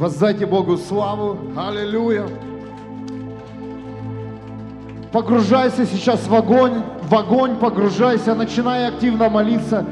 Воздайте 0.00 0.46
Богу 0.46 0.78
славу. 0.78 1.36
Аллилуйя. 1.54 2.26
Погружайся 5.12 5.84
сейчас 5.84 6.26
в 6.26 6.34
огонь, 6.34 6.82
в 7.02 7.14
огонь 7.14 7.56
погружайся, 7.56 8.34
начинай 8.34 8.88
активно 8.88 9.28
молиться. 9.28 9.84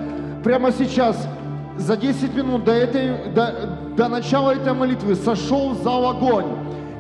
Прямо 0.43 0.73
сейчас, 0.73 1.29
за 1.77 1.99
10 1.99 2.35
минут 2.35 2.65
до, 2.65 2.73
этой, 2.73 3.31
до, 3.35 3.77
до 3.99 4.09
начала 4.09 4.53
этой 4.53 4.73
молитвы 4.73 5.15
сошел 5.15 5.73
в 5.75 5.83
зал 5.83 6.09
огонь. 6.09 6.47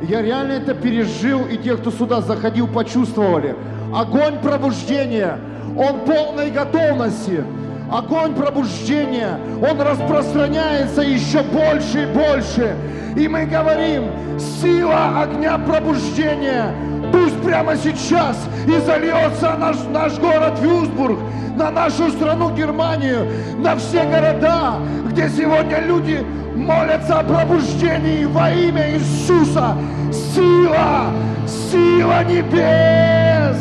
Я 0.02 0.20
реально 0.20 0.52
это 0.52 0.74
пережил, 0.74 1.46
и 1.46 1.56
те, 1.56 1.78
кто 1.78 1.90
сюда 1.90 2.20
заходил, 2.20 2.68
почувствовали. 2.68 3.56
Огонь 3.94 4.38
пробуждения, 4.42 5.38
он 5.78 6.00
полной 6.00 6.50
готовности. 6.50 7.42
Огонь 7.90 8.34
пробуждения, 8.34 9.38
он 9.62 9.80
распространяется 9.80 11.00
еще 11.00 11.42
больше 11.42 12.02
и 12.02 12.06
больше. 12.06 12.76
И 13.16 13.26
мы 13.26 13.46
говорим, 13.46 14.10
сила 14.38 15.22
огня 15.22 15.56
пробуждения, 15.56 16.74
пусть 17.10 17.40
прямо 17.42 17.76
сейчас 17.76 18.36
и 18.66 18.78
зальется 18.84 19.54
наш, 19.58 19.76
наш 19.90 20.18
город 20.18 20.58
Вюсбург, 20.60 21.18
на 21.56 21.70
нашу 21.70 22.10
страну 22.10 22.54
Германию, 22.54 23.26
на 23.58 23.74
все 23.76 24.04
города, 24.04 24.76
где 25.10 25.30
сегодня 25.30 25.80
люди 25.80 26.24
молятся 26.54 27.20
о 27.20 27.24
пробуждении 27.24 28.26
во 28.26 28.50
имя 28.50 28.92
Иисуса. 28.92 29.74
Сила, 30.12 31.06
сила 31.46 32.22
небес, 32.24 33.56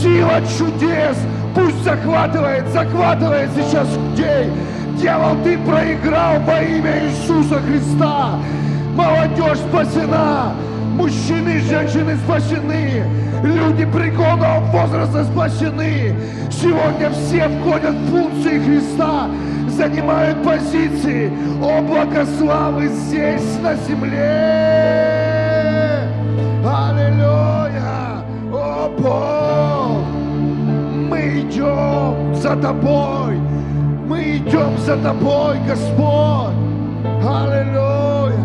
сила 0.00 0.40
чудес, 0.56 1.16
пусть 1.54 1.82
захватывает, 1.84 2.66
захватывает 2.68 3.50
сейчас 3.54 3.88
людей. 3.96 4.50
Дьявол, 4.98 5.36
ты 5.42 5.58
проиграл 5.58 6.40
во 6.40 6.62
имя 6.62 7.04
Иисуса 7.04 7.60
Христа. 7.60 8.38
Молодежь 8.94 9.58
спасена, 9.58 10.54
мужчины 10.96 11.60
женщины 11.60 12.16
спасены, 12.24 13.04
люди 13.42 13.84
преклонного 13.86 14.60
возраста 14.70 15.24
спасены. 15.24 16.14
Сегодня 16.50 17.10
все 17.10 17.48
входят 17.48 17.94
в 17.94 18.10
функции 18.10 18.60
Христа, 18.60 19.28
занимают 19.68 20.42
позиции. 20.44 21.32
Облако 21.60 22.24
славы 22.38 22.86
здесь, 22.88 23.58
на 23.60 23.74
земле. 23.74 25.34
Аллилуйя! 26.64 28.24
О, 28.52 28.88
Бог! 28.98 29.83
Идем 31.34 32.34
за 32.36 32.54
Тобой. 32.54 33.34
Мы 34.06 34.36
идем 34.36 34.78
за 34.78 34.96
Тобой, 34.96 35.58
Господь. 35.66 36.54
Аллилуйя! 37.26 38.38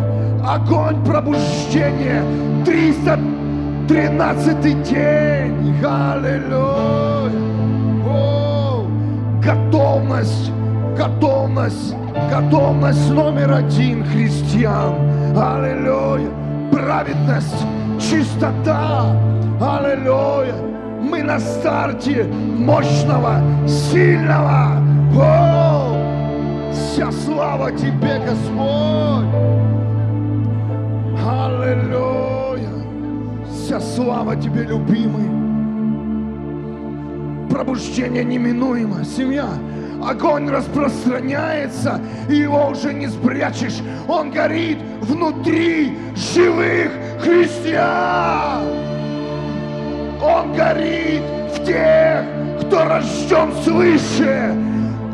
Огонь 0.44 0.98
пробуждения. 1.06 2.24
313 2.66 4.84
день. 4.84 5.76
Аллилуйя! 5.86 7.30
Готовность, 9.44 10.52
готовность, 10.98 11.94
готовность 12.32 13.12
номер 13.12 13.52
один 13.54 14.04
христиан. 14.04 14.96
Аллилуйя! 15.38 16.32
Праведность, 16.72 17.64
чистота. 18.00 19.16
Аллилуйя! 19.62 20.79
Мы 21.10 21.24
на 21.24 21.40
старте 21.40 22.24
мощного, 22.24 23.42
сильного. 23.68 24.80
О, 25.18 26.72
вся 26.72 27.12
слава 27.12 27.72
Тебе, 27.72 28.22
Господь. 28.24 29.26
Аллилуйя. 31.28 32.70
Вся 33.52 33.80
слава 33.80 34.36
Тебе, 34.36 34.64
любимый. 34.66 35.30
Пробуждение 37.50 38.24
неминуемо. 38.24 39.04
Семья, 39.04 39.50
огонь 40.08 40.48
распространяется, 40.48 42.00
и 42.30 42.36
его 42.36 42.68
уже 42.68 42.94
не 42.94 43.08
спрячешь. 43.08 43.82
Он 44.08 44.30
горит 44.30 44.78
внутри 45.02 45.98
живых 46.16 46.92
христиан. 47.20 48.89
Он 50.22 50.54
горит 50.54 51.24
в 51.54 51.66
тех, 51.66 52.26
кто 52.62 52.86
рожден 52.86 53.52
свыше. 53.64 54.54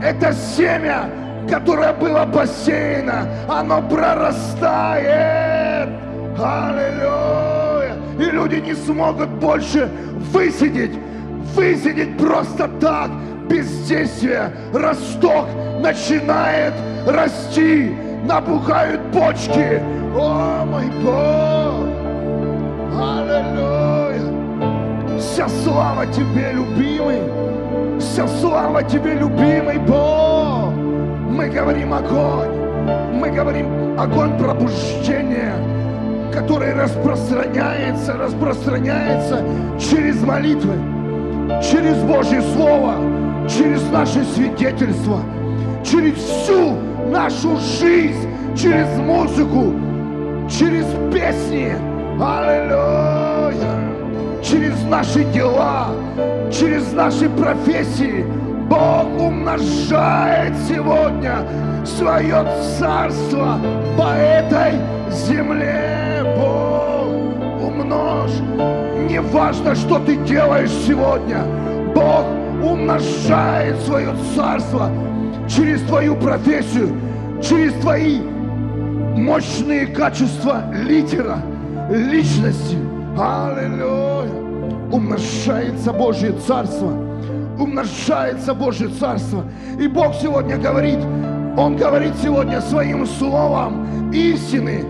Это 0.04 0.34
семя, 0.34 1.10
которое 1.50 1.94
было 1.94 2.26
посеяно, 2.26 3.28
оно 3.48 3.82
прорастает. 3.84 5.90
Аллилуйя! 6.38 7.96
И 8.20 8.24
люди 8.24 8.56
не 8.56 8.74
смогут 8.74 9.30
больше 9.30 9.90
высидеть, 10.34 10.98
высидеть 11.54 12.18
просто 12.18 12.68
так, 12.82 13.12
бездействие. 13.48 14.52
Росток 14.74 15.46
начинает 15.80 16.74
расти, 17.06 17.96
набухают 18.26 19.00
почки. 19.12 19.82
О, 20.18 20.66
мой 20.66 20.86
Бог! 21.04 21.85
Вся 25.32 25.50
слава 25.50 26.06
Тебе, 26.06 26.52
любимый! 26.54 27.20
Вся 28.00 28.28
слава 28.28 28.84
Тебе, 28.84 29.16
любимый 29.16 29.80
Бог! 29.80 30.72
Мы 31.30 31.50
говорим 31.50 31.94
огонь! 31.94 32.52
Мы 33.12 33.32
говорим 33.32 34.00
огонь 34.00 34.38
пробуждения, 34.38 35.56
который 36.32 36.74
распространяется, 36.74 38.14
распространяется 38.14 39.44
через 39.80 40.22
молитвы, 40.22 40.76
через 41.60 41.98
Божье 42.04 42.42
Слово, 42.54 42.96
через 43.50 43.82
наше 43.90 44.24
свидетельство, 44.36 45.22
через 45.84 46.14
всю 46.18 46.78
нашу 47.10 47.58
жизнь, 47.80 48.30
через 48.56 48.88
музыку, 49.00 49.74
через 50.48 50.86
песни. 51.12 51.74
Аллилуйя! 52.22 53.95
Через 54.48 54.80
наши 54.84 55.24
дела, 55.34 55.88
через 56.52 56.94
наши 56.94 57.28
профессии. 57.30 58.24
Бог 58.70 59.08
умножает 59.20 60.54
сегодня 60.68 61.38
свое 61.84 62.46
царство 62.78 63.60
по 63.98 64.10
этой 64.14 64.74
земле. 65.12 66.24
Бог 66.38 67.08
умножь. 67.60 68.40
Не 69.10 69.20
важно, 69.20 69.74
что 69.74 69.98
ты 70.00 70.16
делаешь 70.18 70.72
сегодня. 70.86 71.44
Бог 71.96 72.26
умножает 72.64 73.80
свое 73.82 74.14
царство 74.36 74.92
через 75.50 75.82
твою 75.82 76.16
профессию, 76.18 76.96
через 77.42 77.74
твои 77.82 78.20
мощные 79.16 79.88
качества 79.88 80.64
лидера, 80.72 81.40
личности. 81.90 82.78
Аллилуйя! 83.18 84.30
Умножается 84.92 85.94
Божье 85.94 86.34
Царство. 86.34 86.92
Умножается 87.58 88.54
Божье 88.54 88.90
Царство. 88.90 89.46
И 89.80 89.88
Бог 89.88 90.16
сегодня 90.16 90.58
говорит, 90.58 91.00
Он 91.58 91.78
говорит 91.78 92.14
сегодня 92.22 92.60
своим 92.60 93.06
словом 93.06 94.12
истины. 94.12 94.84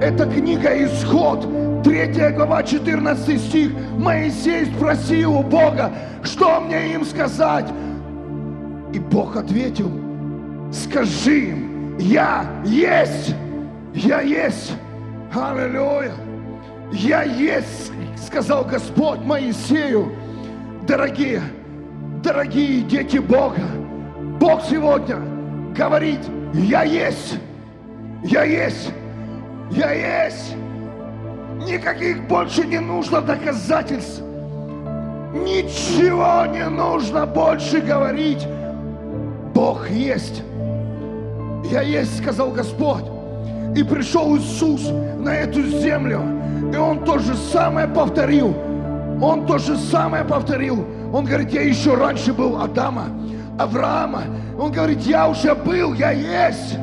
Это 0.00 0.26
книга 0.26 0.70
Исход, 0.84 1.46
3 1.84 2.32
глава, 2.34 2.64
14 2.64 3.40
стих. 3.40 3.70
Моисей 3.96 4.66
спросил 4.66 5.36
у 5.36 5.42
Бога, 5.44 5.92
что 6.24 6.60
мне 6.60 6.94
им 6.94 7.04
сказать? 7.04 7.66
И 8.92 8.98
Бог 8.98 9.36
ответил, 9.36 9.90
скажи 10.72 11.50
им, 11.50 11.96
я 11.98 12.44
есть, 12.64 13.36
я 13.94 14.20
есть. 14.20 14.72
Аллилуйя. 15.32 16.25
Я 16.92 17.22
есть, 17.22 17.92
сказал 18.16 18.64
Господь 18.64 19.20
Моисею. 19.20 20.12
Дорогие, 20.86 21.42
дорогие 22.22 22.82
дети 22.82 23.18
Бога, 23.18 23.62
Бог 24.38 24.62
сегодня 24.62 25.18
говорит, 25.76 26.20
я 26.54 26.84
есть, 26.84 27.38
я 28.22 28.44
есть, 28.44 28.92
я 29.70 30.24
есть. 30.26 30.54
Никаких 31.66 32.28
больше 32.28 32.64
не 32.66 32.78
нужно 32.78 33.20
доказательств. 33.20 34.22
Ничего 35.32 36.46
не 36.46 36.68
нужно 36.68 37.26
больше 37.26 37.80
говорить. 37.80 38.46
Бог 39.54 39.90
есть. 39.90 40.42
Я 41.70 41.82
есть, 41.82 42.18
сказал 42.18 42.50
Господь. 42.52 43.04
И 43.76 43.82
пришел 43.82 44.36
Иисус 44.36 44.88
на 45.18 45.34
эту 45.34 45.62
землю. 45.62 46.20
И 46.72 46.76
Он 46.76 47.04
то 47.04 47.18
же 47.18 47.34
самое 47.34 47.86
повторил. 47.88 48.54
Он 49.20 49.46
то 49.46 49.58
же 49.58 49.76
самое 49.76 50.24
повторил. 50.24 50.84
Он 51.12 51.24
говорит, 51.24 51.52
я 51.52 51.62
еще 51.62 51.94
раньше 51.94 52.32
был 52.32 52.60
Адама, 52.60 53.04
Авраама. 53.58 54.22
Он 54.58 54.72
говорит, 54.72 55.02
я 55.02 55.28
уже 55.28 55.54
был, 55.54 55.94
я 55.94 56.10
есть. 56.10 56.76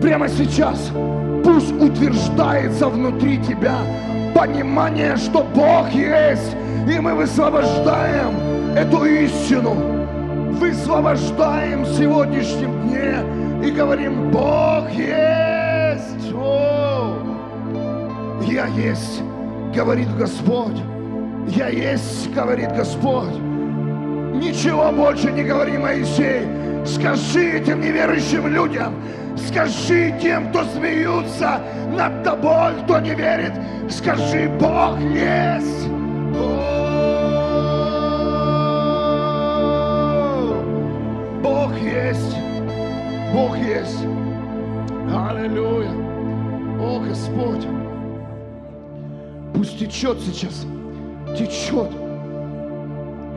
Прямо 0.00 0.28
сейчас 0.28 0.92
пусть 1.42 1.72
утверждается 1.72 2.88
внутри 2.88 3.38
тебя 3.38 3.78
понимание, 4.34 5.16
что 5.16 5.42
Бог 5.54 5.90
есть, 5.90 6.54
и 6.88 7.00
мы 7.00 7.14
высвобождаем 7.14 8.76
эту 8.76 9.04
истину, 9.04 9.74
высвобождаем 10.52 11.82
в 11.82 11.96
сегодняшнем 11.96 12.88
дне 12.88 13.66
и 13.66 13.72
говорим, 13.72 14.30
Бог 14.30 14.88
есть. 14.90 15.47
Я 18.48 18.66
есть, 18.66 19.22
говорит 19.74 20.08
Господь. 20.16 20.76
Я 21.48 21.68
есть, 21.68 22.30
говорит 22.32 22.70
Господь. 22.74 23.34
Ничего 24.34 24.90
больше 24.92 25.30
не 25.30 25.42
говори, 25.42 25.78
Моисей. 25.78 26.46
Скажи 26.84 27.58
этим 27.58 27.80
неверующим 27.80 28.46
людям, 28.46 28.94
скажи 29.36 30.14
тем, 30.20 30.48
кто 30.50 30.64
смеются 30.64 31.60
над 31.96 32.22
тобой, 32.22 32.72
кто 32.84 33.00
не 33.00 33.14
верит, 33.14 33.52
скажи, 33.90 34.48
Бог 34.58 34.98
есть. 35.00 35.88
Бог 41.42 41.72
есть. 41.78 42.36
Бог 43.32 43.56
есть. 43.58 44.04
Аллилуйя. 45.12 45.90
О, 46.80 47.00
Господь. 47.00 47.77
Пусть 49.58 49.76
течет 49.76 50.20
сейчас. 50.20 50.64
Течет. 51.36 51.90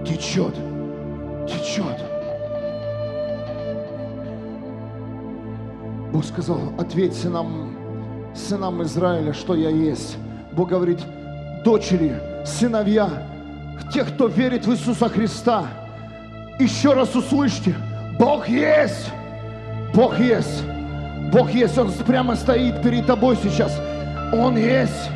Течет. 0.05 0.53
Течет. 1.47 1.97
Бог 6.13 6.23
сказал, 6.23 6.59
ответь 6.77 7.15
сынам, 7.15 7.75
сынам 8.35 8.83
Израиля, 8.83 9.33
что 9.33 9.55
я 9.55 9.71
есть. 9.71 10.17
Бог 10.51 10.69
говорит, 10.69 10.99
дочери, 11.65 12.15
сыновья, 12.45 13.09
тех, 13.91 14.13
кто 14.13 14.27
верит 14.27 14.67
в 14.67 14.71
Иисуса 14.73 15.09
Христа, 15.09 15.65
еще 16.59 16.93
раз 16.93 17.15
услышьте, 17.15 17.73
Бог 18.19 18.47
есть, 18.47 19.09
Бог 19.95 20.19
есть, 20.19 20.61
Бог 21.33 21.49
есть, 21.49 21.79
Он 21.79 21.91
прямо 22.05 22.35
стоит 22.35 22.79
перед 22.83 23.07
тобой 23.07 23.37
сейчас. 23.41 23.75
Он 24.31 24.55
есть, 24.55 25.09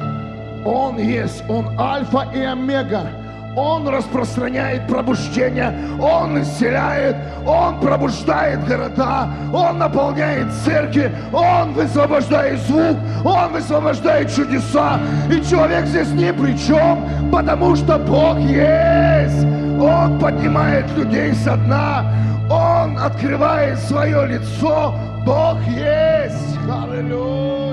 Он 0.65 0.97
есть, 0.97 1.43
Он 1.47 1.79
Альфа 1.79 2.27
и 2.33 2.41
Омега. 2.41 3.07
Он 3.55 3.87
распространяет 3.87 4.85
пробуждение, 4.87 5.73
Он 6.01 6.41
исцеляет, 6.41 7.15
Он 7.47 7.79
пробуждает 7.79 8.65
города, 8.67 9.29
Он 9.53 9.77
наполняет 9.77 10.51
церкви, 10.65 11.15
Он 11.31 11.71
высвобождает 11.73 12.59
звук, 12.61 12.97
Он 13.23 13.53
высвобождает 13.53 14.33
чудеса. 14.35 14.99
И 15.31 15.41
человек 15.49 15.85
здесь 15.85 16.11
ни 16.11 16.31
при 16.31 16.57
чем, 16.57 17.31
потому 17.31 17.75
что 17.77 17.97
Бог 17.97 18.39
есть. 18.39 19.45
Он 19.79 20.19
поднимает 20.19 20.89
людей 20.97 21.33
со 21.33 21.55
дна, 21.55 22.11
Он 22.49 22.97
открывает 22.97 23.79
свое 23.79 24.27
лицо, 24.27 24.93
Бог 25.25 25.61
есть. 25.67 26.57
Аллилуйя. 26.69 27.64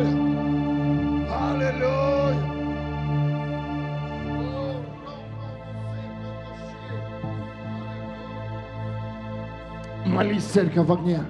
Молись, 10.12 10.44
церковь, 10.44 10.86
в 10.86 10.92
огне. 10.92 11.20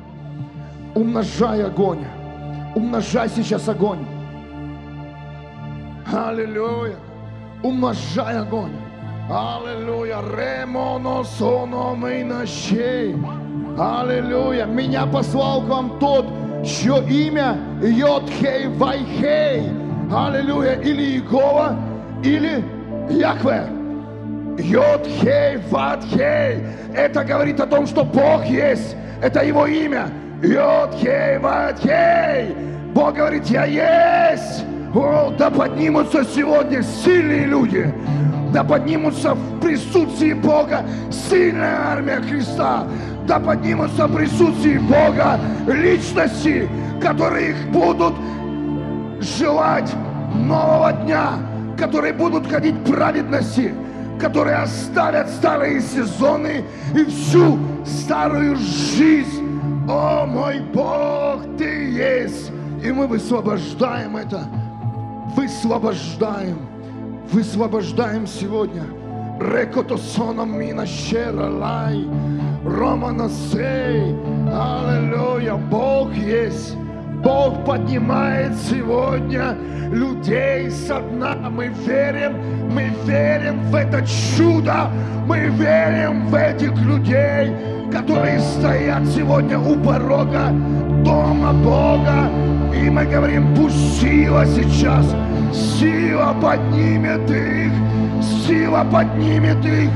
Умножай 0.97 1.65
огонь. 1.65 2.05
Умножай 2.75 3.29
сейчас 3.29 3.69
огонь. 3.69 4.05
Аллилуйя. 6.13 6.97
Умножай 7.63 8.39
огонь. 8.39 8.73
Аллилуйя. 9.31 10.19
Ремоно 10.21 11.23
соно 11.23 11.95
нощей. 11.95 13.15
Аллилуйя. 13.79 14.67
Меня 14.67 15.07
послал 15.07 15.63
к 15.63 15.69
вам 15.69 16.01
тот, 16.01 16.27
чье 16.65 17.05
имя 17.09 17.57
Йодхей 17.81 18.67
Вайхей. 18.67 19.71
Аллилуйя. 20.13 20.75
Или 20.81 21.03
Иегова, 21.03 21.77
или 22.25 22.65
Яхве. 23.09 23.82
Йод-Хей, 24.63 25.59
Ват-Хей. 25.71 26.63
Это 26.95 27.25
говорит 27.25 27.61
о 27.61 27.67
том, 27.67 27.87
что 27.87 28.05
Бог 28.05 28.45
есть. 28.45 28.97
Это 29.21 29.45
Его 29.45 29.67
имя. 29.67 30.09
Йод-Хей, 30.43 31.39
Ват-Хей. 31.39 32.55
Бог 32.95 33.15
говорит, 33.15 33.47
я 33.47 33.65
есть. 33.65 34.65
О, 34.95 35.33
да 35.39 35.51
поднимутся 35.51 36.25
сегодня 36.25 36.83
сильные 36.83 37.47
люди. 37.47 37.93
Да 38.53 38.63
поднимутся 38.63 39.35
в 39.35 39.61
присутствии 39.61 40.35
Бога 40.35 40.85
сильная 41.11 41.93
армия 41.93 42.21
Христа. 42.21 42.85
Да 43.27 43.39
поднимутся 43.39 44.07
в 44.07 44.15
присутствии 44.15 44.79
Бога 44.79 45.41
личности, 45.67 46.69
которые 47.01 47.51
их 47.51 47.69
будут 47.71 48.15
желать 49.21 49.91
нового 50.35 50.93
дня, 50.93 51.31
которые 51.79 52.13
будут 52.13 52.47
ходить 52.47 52.75
в 52.75 52.93
праведности, 52.93 53.73
которые 54.23 54.59
оставят 54.59 55.29
старые 55.29 55.81
сезоны 55.81 56.65
и 56.95 57.05
всю 57.05 57.59
старую 57.85 58.57
жизнь. 58.57 59.61
О 59.89 60.25
мой 60.27 60.61
Бог, 60.61 61.43
Ты 61.59 61.91
есть! 61.91 62.53
И 62.85 62.93
мы 62.93 63.09
высвобождаем 63.09 64.17
это, 64.17 64.45
высвобождаем, 65.37 66.59
высвобождаем 67.33 68.29
сегодня. 68.29 68.85
Рекотосоном 69.41 70.57
мина 70.57 70.85
лай, 71.59 72.07
Романа 72.65 73.29
сей, 73.29 74.15
Аллилуйя, 74.53 75.57
Бог 75.57 76.15
есть. 76.15 76.77
Бог 77.23 77.65
поднимает 77.65 78.53
сегодня 78.69 79.57
людей 79.93 80.71
со 80.71 81.01
дна. 81.01 81.37
Мы 81.51 81.69
верим, 81.69 82.33
мы 82.69 82.91
верим 83.05 83.61
в 83.71 83.75
это 83.75 84.05
чудо, 84.37 84.91
мы 85.27 85.39
верим 85.51 86.27
в 86.27 86.35
этих 86.35 86.77
людей, 86.79 87.53
которые 87.93 88.41
стоят 88.41 89.07
сегодня 89.07 89.59
у 89.59 89.77
порога 89.77 90.49
дома 91.05 91.53
Бога. 91.53 92.29
И 92.75 92.91
мы 92.91 93.05
говорим, 93.05 93.55
пусть 93.55 94.01
сила 94.01 94.45
сейчас, 94.45 95.07
сила 95.53 96.35
поднимет 96.41 97.31
их, 97.31 97.73
сила 98.47 98.85
поднимет 98.91 99.65
их, 99.65 99.91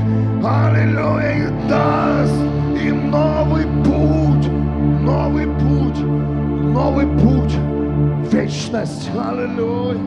аллилуйя, 0.45 1.47
и 1.47 1.69
даст 1.69 2.33
им 2.81 3.11
новый 3.11 3.65
путь, 3.83 4.47
новый 5.01 5.47
путь, 5.47 5.66
новый 6.77 7.07
путь, 7.07 7.55
вечность, 8.31 9.09
аллилуйя. 9.09 9.97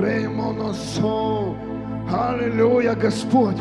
Реймоносо, 0.00 1.56
аллилуйя, 2.08 2.94
Господь. 2.94 3.56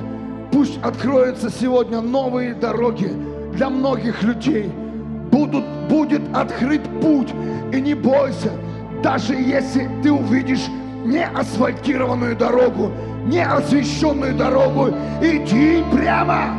Пусть 0.51 0.77
откроются 0.84 1.50
сегодня 1.50 2.00
новые 2.00 2.53
дороги 2.53 3.12
для 3.53 3.72
многих 3.72 4.22
людей. 4.22 4.72
Будут, 5.32 5.65
будет 5.89 6.22
открыт 6.36 6.84
путь. 7.01 7.34
И 7.74 7.82
не 7.82 7.96
бойся, 7.96 8.51
даже 9.01 9.34
если 9.34 9.89
ты 10.03 10.12
увидишь 10.12 10.68
не 11.03 11.25
асфальтированную 11.25 12.36
дорогу, 12.36 12.92
не 13.25 13.44
освещенную 13.44 14.36
дорогу, 14.36 14.89
иди 15.24 15.84
прямо, 15.92 16.56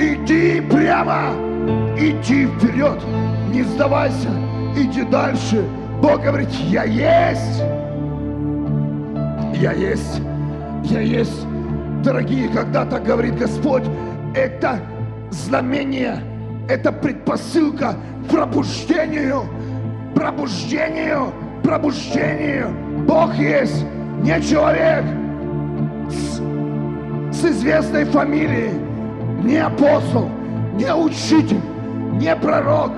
иди 0.00 0.62
прямо, 0.62 1.34
иди 1.98 2.46
вперед, 2.46 2.98
не 3.52 3.62
сдавайся, 3.64 4.28
иди 4.76 5.02
дальше. 5.02 5.64
Бог 6.00 6.22
говорит, 6.22 6.50
я 6.50 6.84
есть, 6.84 7.62
я 9.54 9.72
есть, 9.72 10.20
я 10.84 11.00
есть. 11.00 11.46
Дорогие, 12.02 12.48
когда 12.48 12.84
так 12.84 13.04
говорит 13.04 13.36
Господь, 13.36 13.84
это 14.34 14.80
знамение, 15.30 16.20
это 16.68 16.90
предпосылка 16.90 17.94
к 18.26 18.30
пробуждению, 18.30 19.44
пробуждению, 20.14 21.32
пробуждению. 21.62 22.74
Бог 23.06 23.34
есть, 23.36 23.84
не 24.22 24.40
человек 24.40 25.04
с, 26.10 26.40
с 27.36 27.44
известной 27.44 28.04
фамилией, 28.04 28.72
не 29.44 29.58
апостол, 29.58 30.28
не 30.74 30.92
учитель, 30.92 31.60
не 32.12 32.34
пророк, 32.34 32.92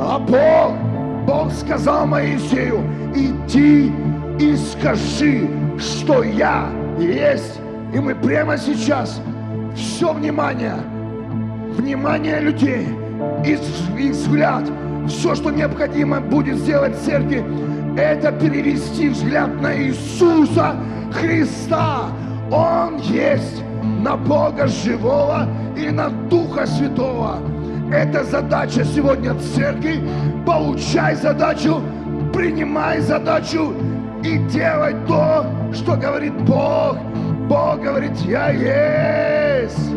а 0.00 0.18
Бог. 0.18 0.74
Бог 1.26 1.52
сказал 1.52 2.06
Моисею, 2.06 2.82
иди 3.14 3.90
и 4.38 4.56
скажи, 4.56 5.48
что 5.78 6.22
я 6.22 6.68
есть. 6.98 7.60
И 7.94 7.98
мы 7.98 8.14
прямо 8.14 8.58
сейчас 8.58 9.22
все 9.74 10.12
внимание, 10.12 10.74
внимание 11.78 12.40
людей, 12.40 12.86
их, 13.44 13.60
их 13.98 14.12
взгляд 14.12 14.64
Все, 15.08 15.34
что 15.34 15.50
необходимо 15.50 16.20
будет 16.20 16.58
сделать 16.58 16.96
церкви, 16.98 17.44
это 17.96 18.32
перевести 18.32 19.08
взгляд 19.08 19.60
на 19.60 19.76
Иисуса 19.76 20.76
Христа. 21.12 22.08
Он 22.50 22.98
есть 22.98 23.62
на 24.02 24.16
Бога 24.16 24.66
живого 24.66 25.46
и 25.76 25.90
на 25.90 26.08
Духа 26.08 26.66
Святого. 26.66 27.38
Это 27.92 28.24
задача 28.24 28.84
сегодня 28.84 29.34
церкви. 29.34 30.00
Получай 30.46 31.14
задачу, 31.14 31.80
принимай 32.32 33.00
задачу 33.00 33.74
и 34.22 34.38
делай 34.48 34.94
то, 35.06 35.46
что 35.72 35.96
говорит 35.96 36.34
Бог. 36.44 36.96
Бог 37.48 37.82
говорит, 37.82 38.16
я 38.20 38.50
есть. 38.50 39.90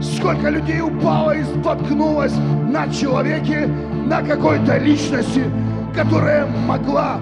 Сколько 0.00 0.50
людей 0.50 0.80
упало 0.80 1.32
и 1.32 1.44
споткнулось 1.44 2.34
на 2.68 2.88
человеке, 2.88 3.66
на 4.06 4.22
какой-то 4.22 4.78
личности, 4.78 5.44
которая 5.94 6.46
могла 6.66 7.18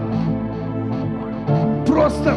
просто 1.87 2.35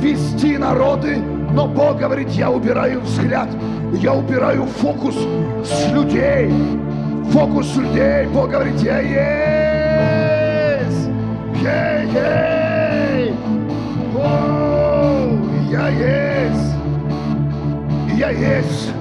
вести 0.00 0.56
народы, 0.58 1.18
но 1.52 1.66
Бог 1.66 1.98
говорит, 1.98 2.30
я 2.30 2.50
убираю 2.50 3.00
взгляд, 3.00 3.48
я 3.92 4.14
убираю 4.14 4.64
фокус 4.64 5.16
с 5.64 5.92
людей, 5.92 6.52
фокус 7.30 7.76
людей. 7.76 8.26
Бог 8.26 8.50
говорит, 8.50 8.80
я 8.80 9.00
есть, 9.00 11.08
я 11.62 12.02
есть, 12.02 13.34
О, 14.16 15.38
я 15.70 15.88
есть, 15.88 16.74
я 18.16 18.30
есть. 18.30 18.92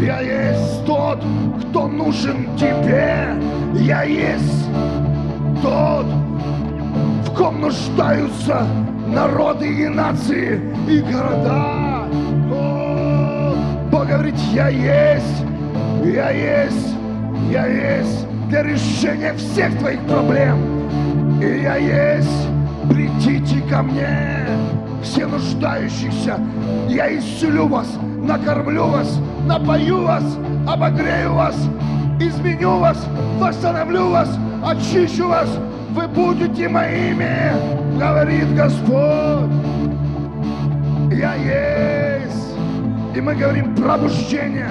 Я 0.00 0.20
есть 0.20 0.84
тот, 0.84 1.22
кто 1.60 1.86
нужен 1.86 2.56
тебе. 2.56 3.28
Я 3.74 4.02
есть 4.02 4.66
тот, 5.62 6.06
в 7.34 7.36
ком 7.36 7.60
нуждаются 7.60 8.64
народы 9.08 9.66
и 9.66 9.88
нации 9.88 10.60
и 10.88 11.00
города. 11.00 12.06
Бог 13.90 14.06
говорит, 14.06 14.36
я 14.52 14.68
есть, 14.68 15.42
я 16.04 16.30
есть, 16.30 16.94
я 17.50 17.66
есть 17.66 18.26
для 18.48 18.62
решения 18.62 19.34
всех 19.34 19.76
твоих 19.80 20.00
проблем. 20.02 20.58
И 21.42 21.62
я 21.62 21.74
есть, 21.74 22.48
придите 22.88 23.60
ко 23.68 23.82
мне, 23.82 24.46
все 25.02 25.26
нуждающихся. 25.26 26.38
Я 26.88 27.18
исцелю 27.18 27.66
вас, 27.66 27.88
накормлю 28.22 28.86
вас, 28.86 29.18
напою 29.44 30.04
вас, 30.04 30.24
обогрею 30.68 31.34
вас, 31.34 31.56
изменю 32.20 32.78
вас, 32.78 33.04
восстановлю 33.40 34.10
вас, 34.10 34.28
очищу 34.64 35.26
вас. 35.26 35.48
Вы 35.94 36.08
будете 36.08 36.68
моими, 36.68 37.52
говорит 37.96 38.52
Господь. 38.56 39.48
Я 41.12 41.34
есть. 41.36 42.56
И 43.14 43.20
мы 43.20 43.36
говорим 43.36 43.76
пробуждение. 43.76 44.70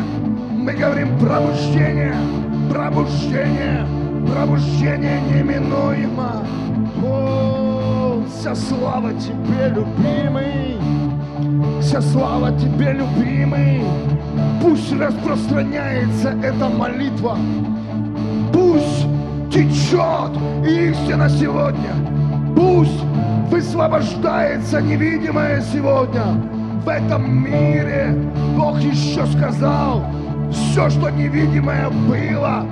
Мы 0.52 0.74
говорим 0.74 1.18
пробуждение. 1.18 2.14
Пробуждение. 2.70 3.88
Пробуждение 4.30 5.22
неминуемо. 5.22 6.46
О, 7.06 8.22
вся 8.28 8.54
слава 8.54 9.14
тебе, 9.14 9.70
любимый. 9.70 10.78
Вся 11.80 12.02
слава 12.02 12.52
тебе, 12.60 12.92
любимый. 12.92 13.82
Пусть 14.62 14.92
распространяется 14.92 16.36
эта 16.44 16.68
молитва. 16.68 17.38
Пусть 18.52 19.13
течет 19.54 20.32
истина 20.66 21.30
сегодня. 21.30 21.92
Пусть 22.56 23.04
высвобождается 23.52 24.82
невидимое 24.82 25.62
сегодня. 25.62 26.24
В 26.84 26.90
этом 26.90 27.44
мире 27.44 28.16
Бог 28.58 28.80
еще 28.80 29.26
сказал, 29.28 30.04
все, 30.52 30.90
что 30.90 31.10
невидимое 31.12 31.88
было, 31.90 32.66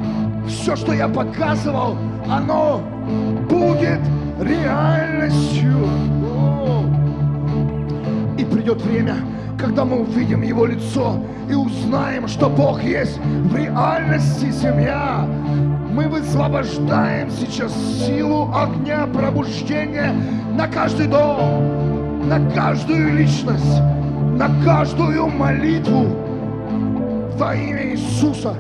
все, 0.48 0.76
что 0.76 0.94
я 0.94 1.08
показывал, 1.08 1.96
оно 2.28 2.82
будет 3.48 4.00
реальностью. 4.42 5.88
И 8.40 8.44
придет 8.44 8.82
время, 8.82 9.18
когда 9.58 9.86
мы 9.86 10.02
увидим 10.02 10.42
Его 10.42 10.66
лицо 10.66 11.24
и 11.48 11.54
узнаем, 11.54 12.28
что 12.28 12.50
Бог 12.50 12.84
есть 12.84 13.20
в 13.20 13.56
реальности 13.56 14.52
семья. 14.52 15.28
Мы 15.92 16.08
высвобождаем 16.08 17.30
сейчас 17.30 17.74
силу 17.74 18.50
огня 18.56 19.06
пробуждения 19.08 20.16
на 20.56 20.66
каждый 20.66 21.08
дом, 21.08 22.30
на 22.30 22.50
каждую 22.52 23.18
личность, 23.18 23.82
на 24.38 24.50
каждую 24.64 25.28
молитву 25.28 26.06
во 27.38 27.54
имя 27.54 27.92
Иисуса. 27.92 28.56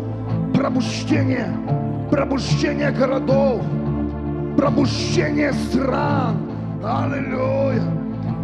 Пробуждение, 0.53 1.47
пробуждение 2.11 2.91
городов, 2.91 3.61
пробуждение 4.57 5.53
стран. 5.53 6.35
Аллилуйя. 6.83 7.83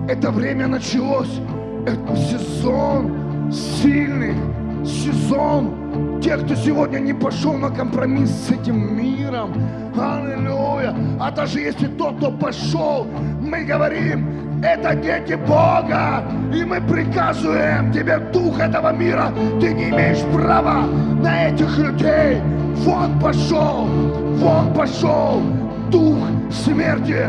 Это 0.07 0.31
время 0.31 0.67
началось. 0.67 1.41
Это 1.85 2.15
сезон 2.15 3.51
сильных, 3.51 4.37
сезон 4.85 5.86
тех, 6.21 6.43
кто 6.45 6.55
сегодня 6.55 6.99
не 6.99 7.13
пошел 7.13 7.53
на 7.53 7.69
компромисс 7.69 8.29
с 8.29 8.51
этим 8.51 8.97
миром. 8.97 9.53
Аллилуйя. 9.95 10.95
А 11.19 11.31
даже 11.31 11.59
если 11.59 11.87
тот, 11.87 12.17
кто 12.17 12.31
пошел, 12.31 13.07
мы 13.41 13.63
говорим, 13.63 14.61
это 14.63 14.95
дети 14.95 15.35
Бога. 15.35 16.23
И 16.53 16.63
мы 16.63 16.81
приказываем 16.81 17.91
тебе, 17.91 18.17
дух 18.33 18.59
этого 18.59 18.91
мира, 18.93 19.31
ты 19.59 19.73
не 19.73 19.89
имеешь 19.89 20.21
права 20.33 20.85
на 21.21 21.49
этих 21.49 21.77
людей. 21.77 22.41
Вон 22.77 23.19
пошел, 23.19 23.87
вон 24.35 24.73
пошел, 24.73 25.41
дух 25.89 26.17
смерти, 26.51 27.25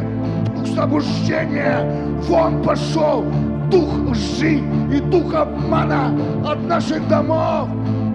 дух 0.55 0.67
заблуждения, 0.67 1.91
вон 2.29 2.63
пошел, 2.63 3.25
дух 3.71 3.89
лжи 4.11 4.61
и 4.93 5.01
дух 5.01 5.35
обмана 5.35 6.13
от 6.47 6.63
наших 6.67 7.07
домов, 7.09 7.69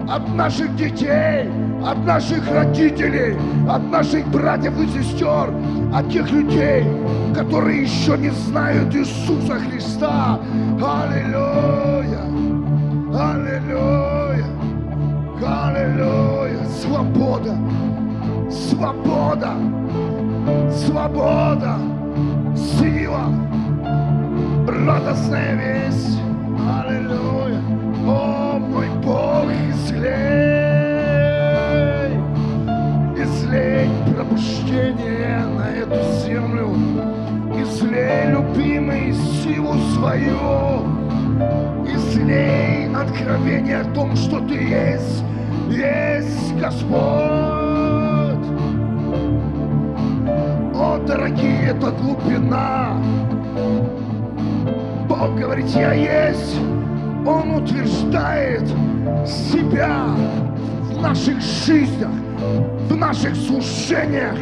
от 0.08 0.28
наших 0.34 0.74
детей, 0.76 1.48
от 1.84 2.04
наших 2.04 2.50
родителей, 2.50 3.36
от 3.68 3.82
наших 3.90 4.26
братьев 4.28 4.78
и 4.78 4.86
сестер, 4.88 5.52
от 5.94 6.10
тех 6.10 6.30
людей, 6.30 6.84
которые 7.34 7.82
еще 7.82 8.16
не 8.18 8.30
знают 8.30 8.94
Иисуса 8.94 9.54
Христа. 9.54 10.38
Аллилуйя! 10.82 12.24
Аллилуйя! 13.12 14.46
Аллилуйя! 15.46 16.66
Свобода! 16.82 17.56
Свобода! 18.50 19.52
Свобода! 20.70 21.78
Сила! 22.54 23.24
Радостная 24.66 25.54
весть! 25.54 26.18
Аллилуйя! 26.68 27.83
О, 28.06 28.58
мой 28.58 28.88
Бог, 29.02 29.46
излей! 29.70 30.12
Излей 33.16 33.88
пробуждение 34.14 35.46
на 35.46 35.70
эту 35.70 36.02
землю! 36.20 36.74
Излей, 37.58 38.26
любимый, 38.30 39.14
силу 39.14 39.74
свою! 39.94 40.84
Излей 41.86 42.94
откровение 42.94 43.80
о 43.80 43.94
том, 43.94 44.14
что 44.16 44.38
ты 44.40 44.54
есть, 44.54 45.24
есть 45.70 46.54
Господь! 46.60 47.00
О, 50.74 50.98
дорогие, 51.06 51.70
это 51.70 51.90
глубина! 51.90 53.00
Бог 55.08 55.34
говорит, 55.36 55.68
я 55.68 55.94
есть. 55.94 56.58
Он 57.26 57.56
утверждает 57.56 58.68
себя 59.26 60.08
в 60.82 61.00
наших 61.00 61.40
жизнях, 61.40 62.10
в 62.88 62.94
наших 62.94 63.34
служениях, 63.34 64.36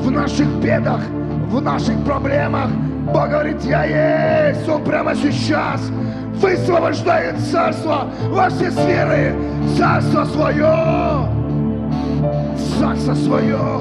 в 0.00 0.10
наших 0.10 0.46
бедах, 0.62 1.00
в 1.50 1.60
наших 1.60 2.02
проблемах. 2.04 2.70
Бог 3.12 3.28
говорит, 3.28 3.62
я 3.64 4.48
есть. 4.50 4.66
Он 4.68 4.82
прямо 4.82 5.14
сейчас 5.14 5.80
высвобождает 6.36 7.38
царство 7.38 8.06
во 8.28 8.48
все 8.48 8.70
сферы. 8.70 9.34
Царство 9.76 10.24
свое. 10.24 11.28
Царство 12.78 13.14
свое. 13.14 13.80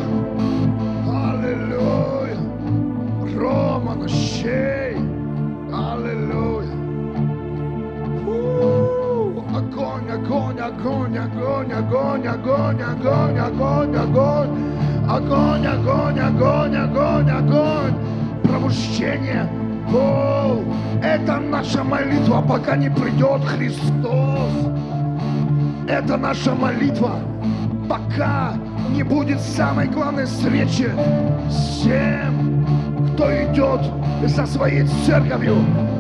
Аллилуйя. 1.08 2.38
Рома. 3.38 3.94
Аллилуйя. 3.94 4.85
Огонь, 10.80 11.18
огонь, 11.18 11.72
огонь, 11.72 12.28
огонь, 12.28 12.82
огонь, 12.82 13.40
огонь, 13.40 13.96
огонь, 13.96 14.58
огонь, 15.08 15.66
огонь, 15.66 16.20
огонь, 16.20 16.76
огонь, 16.76 17.30
огонь, 17.30 17.96
пробуждение. 18.44 19.50
О, 19.94 20.60
это 21.02 21.38
наша 21.38 21.84
молитва, 21.84 22.42
пока 22.42 22.76
не 22.76 22.90
придет 22.90 23.44
Христос. 23.46 24.52
Это 25.88 26.18
наша 26.18 26.54
молитва, 26.54 27.20
пока 27.90 28.54
не 28.90 29.04
будет 29.04 29.40
самой 29.40 29.88
главной 29.88 30.26
встречи 30.26 30.90
с 31.50 31.84
тем, 31.84 32.66
кто 33.14 33.32
идет 33.32 33.82
за 34.26 34.46
своей 34.46 34.86
церковью. 35.06 35.56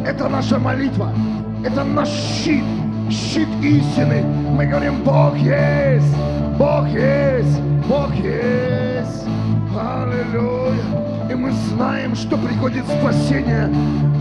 Это 0.05 0.27
наша 0.27 0.60
молитва, 0.60 1.13
это 1.63 1.84
наш 1.84 2.10
щит, 2.10 2.63
щит 3.09 3.47
истины. 3.62 4.24
Мы 4.24 4.65
говорим, 4.65 5.03
Бог 5.03 5.35
есть, 5.38 6.15
Бог 6.57 6.88
есть, 6.88 7.59
Бог 7.88 8.13
есть. 8.15 9.25
Аллилуйя. 9.77 11.29
И 11.29 11.35
мы 11.35 11.51
знаем, 11.51 12.15
что 12.15 12.38
приходит 12.38 12.85
спасение 12.85 13.69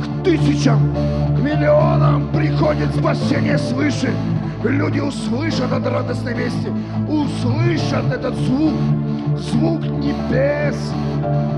к 0.02 0.24
тысячам, 0.24 0.94
к 1.36 1.40
миллионам 1.40 2.28
приходит 2.32 2.94
спасение 2.94 3.58
свыше. 3.58 4.12
Люди 4.64 4.98
услышат 4.98 5.70
это 5.70 5.90
радостной 5.90 6.34
вести, 6.34 6.68
услышат 7.06 8.10
этот 8.10 8.34
звук, 8.34 8.72
звук 9.38 9.82
небес. 9.82 10.76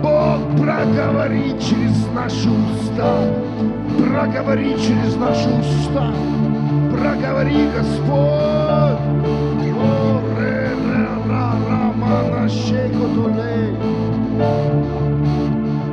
Бог 0.02 0.40
проговорит 0.61 1.61
через 1.61 2.06
наши 2.14 2.49
уста, 2.50 3.21
проговори 3.99 4.76
через 4.76 5.14
наши 5.16 5.49
уста, 5.49 6.11
проговори, 6.97 7.69
Господь. 7.76 9.00
О, 9.79 10.21
ре, 10.38 10.71
ре, 10.87 11.09
ра, 11.29 11.53
ра, 11.69 11.93
мана, 11.95 12.49
щейко, 12.49 13.07
тулей. 13.15 13.76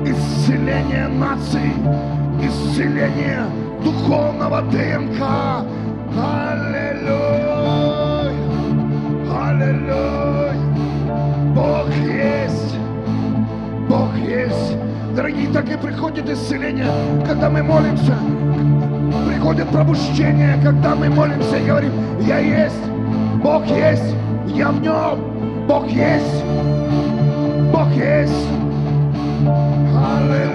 Исцеление 0.06 1.08
наций, 1.08 1.74
исцеление 2.42 3.46
духовного 3.84 4.62
ДНК. 4.62 5.22
Аллилуйя! 6.16 7.54
Аллилуйя! 9.46 10.54
Бог 11.56 11.88
есть! 12.06 12.76
Бог 13.90 14.16
есть! 14.18 14.78
Дорогие, 15.16 15.48
так 15.52 15.70
и 15.70 15.78
приходит 15.78 16.30
исцеление, 16.30 16.88
когда 17.26 17.50
мы 17.50 17.64
молимся. 17.64 18.18
Приходит 19.44 19.68
пробуждение, 19.72 20.58
когда 20.64 20.96
мы 20.96 21.10
молимся 21.10 21.58
и 21.58 21.66
говорим, 21.66 21.92
я 22.22 22.38
есть, 22.40 22.82
Бог 23.44 23.66
есть, 23.66 24.16
я 24.48 24.70
в 24.70 24.80
нем, 24.80 25.68
Бог 25.68 25.86
есть, 25.90 26.46
Бог 27.74 27.90
есть. 27.90 28.48
Аллилуйя! 29.46 30.53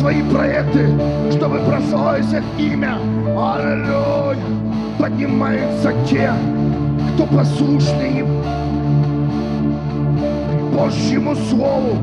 Свои 0.00 0.22
проекты, 0.22 0.88
чтобы 1.30 1.58
их 2.32 2.42
имя. 2.58 2.96
Аллилуйя! 3.36 4.38
Поднимаются 4.98 5.92
те, 6.08 6.32
кто 7.14 7.26
послушны 7.26 8.24
Божьему 10.74 11.34
Слову, 11.36 11.98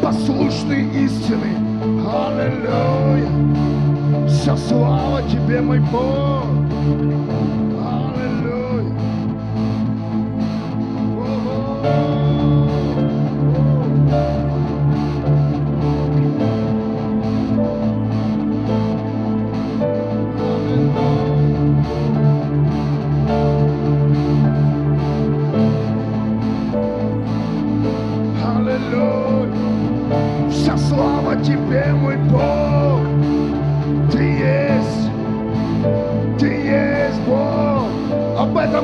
послушны 0.00 0.88
истины. 1.04 1.56
Аллилуйя! 2.06 3.28
Вся 4.28 4.56
слава 4.56 5.20
Тебе, 5.28 5.60
мой 5.60 5.80
Бог! 5.80 6.63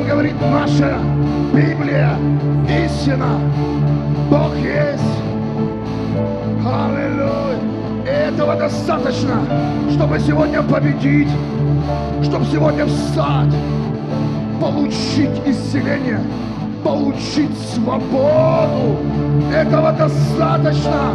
Этом 0.01 0.09
говорит 0.09 0.35
наша 0.41 0.99
Библия, 1.53 2.17
истина! 2.69 3.39
Бог 4.31 4.57
есть! 4.57 5.03
Аллилуйя! 6.65 7.59
И 8.05 8.09
этого 8.09 8.55
достаточно, 8.55 9.43
чтобы 9.91 10.19
сегодня 10.19 10.63
победить, 10.63 11.29
чтобы 12.23 12.47
сегодня 12.47 12.87
встать, 12.87 13.53
получить 14.59 15.43
исцеление, 15.47 16.21
получить 16.83 17.57
свободу. 17.75 18.97
Этого 19.55 19.93
достаточно, 19.93 21.13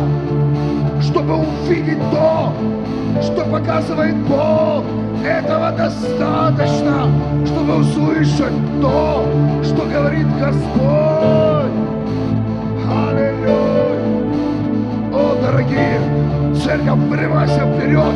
чтобы 1.02 1.38
увидеть 1.38 2.00
то, 2.12 2.54
что 3.22 3.46
показывает 3.46 4.16
Бог. 4.28 4.84
Этого 5.26 5.72
достаточно, 5.72 7.10
чтобы 7.48 7.78
услышать 7.78 8.54
то, 8.80 9.26
что 9.64 9.86
говорит 9.88 10.28
Господь. 10.40 11.72
Аллилуйя! 12.88 14.04
О, 15.12 15.36
дорогие, 15.42 16.00
церковь, 16.64 17.00
врывайся 17.10 17.62
вперед, 17.62 18.14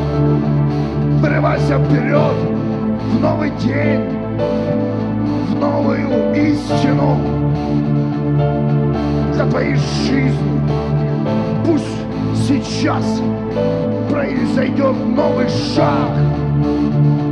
врывайся 1.19 1.79
вперед 1.79 2.35
в 3.11 3.19
новый 3.19 3.49
день, 3.57 4.01
в 5.49 5.59
новую 5.59 6.35
истину 6.35 7.17
для 9.33 9.45
твоей 9.47 9.75
жизни. 9.75 10.61
Пусть 11.65 12.47
сейчас 12.47 13.03
произойдет 14.11 14.95
новый 15.07 15.49
шаг, 15.49 16.11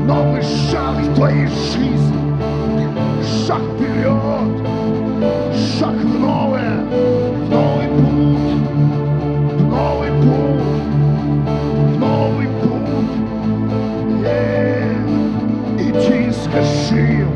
новый 0.08 0.42
шаг 0.42 0.96
в 1.00 1.16
твоей 1.16 1.48
жизни. 1.48 2.38
Шаг 3.46 3.62
вперед, 3.76 4.50
шаг 5.78 5.96
в 5.96 6.20
новое, 6.20 6.86
в 6.86 7.50
новый 7.50 7.88
путь, 7.98 8.54
в 9.52 9.64
новый 9.68 10.12
путь, 10.22 10.82
в 11.94 12.00
новый 12.00 12.48
путь. 12.62 13.16
Е, 14.24 14.96
Иди 15.78 16.28
и 16.28 16.32
скажи. 16.32 17.28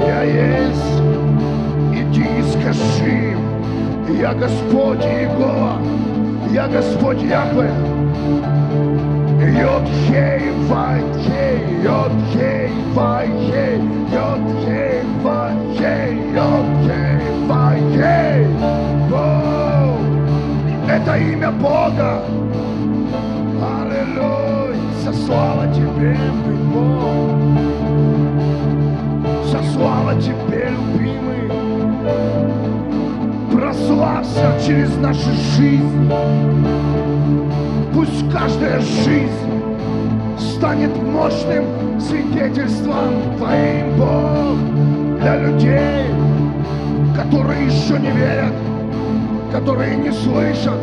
Я 0.00 0.22
есть. 0.22 1.00
Иди 1.92 2.22
и 2.22 2.42
скажи. 2.50 3.36
Я 4.18 4.32
Господь 4.32 5.04
Иегова, 5.04 5.78
я 6.50 6.66
Господь 6.66 7.20
Яхве. 7.22 7.70
Йод 9.60 9.86
хей 10.08 10.50
вай 10.68 11.00
хей, 11.00 11.13
йод 11.84 12.12
хей 12.32 12.70
вай 12.94 13.28
хей, 13.46 13.78
йод 14.12 14.42
хей. 17.94 18.46
Воу! 19.10 19.98
Это 20.88 21.18
имя 21.18 21.50
Бога. 21.50 22.22
слава 25.26 25.66
Тебе, 25.72 26.16
Бог. 26.72 27.34
Вся 29.44 29.62
слава 29.72 30.14
Тебе, 30.20 30.70
любимый. 30.70 31.50
Прославься 33.52 34.52
через 34.66 34.96
наши 34.96 35.30
жизни. 35.56 36.12
Пусть 37.92 38.30
каждая 38.32 38.80
жизнь 38.80 39.63
станет 40.38 40.96
мощным 41.02 41.64
свидетельством 42.00 43.36
Твоим, 43.38 43.96
Бог, 43.96 45.20
для 45.20 45.36
людей, 45.36 46.06
которые 47.16 47.66
еще 47.66 47.98
не 47.98 48.10
верят, 48.10 48.52
которые 49.52 49.96
не 49.96 50.12
слышат. 50.12 50.80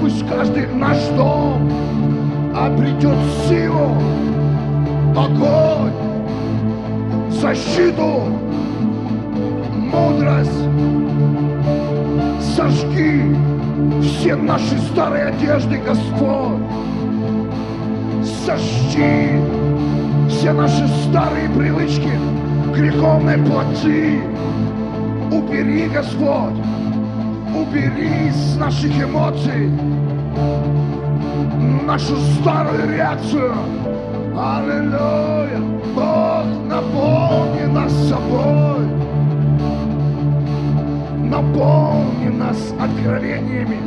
Пусть 0.00 0.26
каждый 0.28 0.66
наш 0.74 0.98
дом 1.16 1.70
обретет 2.54 3.18
силу, 3.48 3.94
огонь, 5.16 5.92
защиту, 7.30 8.24
мудрость. 9.74 10.50
Сожги 12.56 13.36
все 14.02 14.34
наши 14.34 14.78
старые 14.92 15.26
одежды, 15.26 15.78
Господь. 15.78 16.58
Сожги 18.48 19.38
все 20.26 20.54
наши 20.54 20.88
старые 21.06 21.50
привычки, 21.50 22.10
греховной 22.74 23.36
плоти. 23.36 24.22
Убери, 25.30 25.86
Господь, 25.88 26.56
убери 27.54 28.28
из 28.28 28.56
наших 28.56 28.90
эмоций 29.02 29.70
нашу 31.84 32.16
старую 32.40 32.90
реакцию. 32.90 33.52
Аллилуйя! 34.34 35.60
Бог, 35.94 36.46
наполни 36.70 37.66
нас 37.66 37.92
собой. 38.08 38.86
Наполни 41.22 42.28
нас 42.28 42.72
откровениями. 42.80 43.78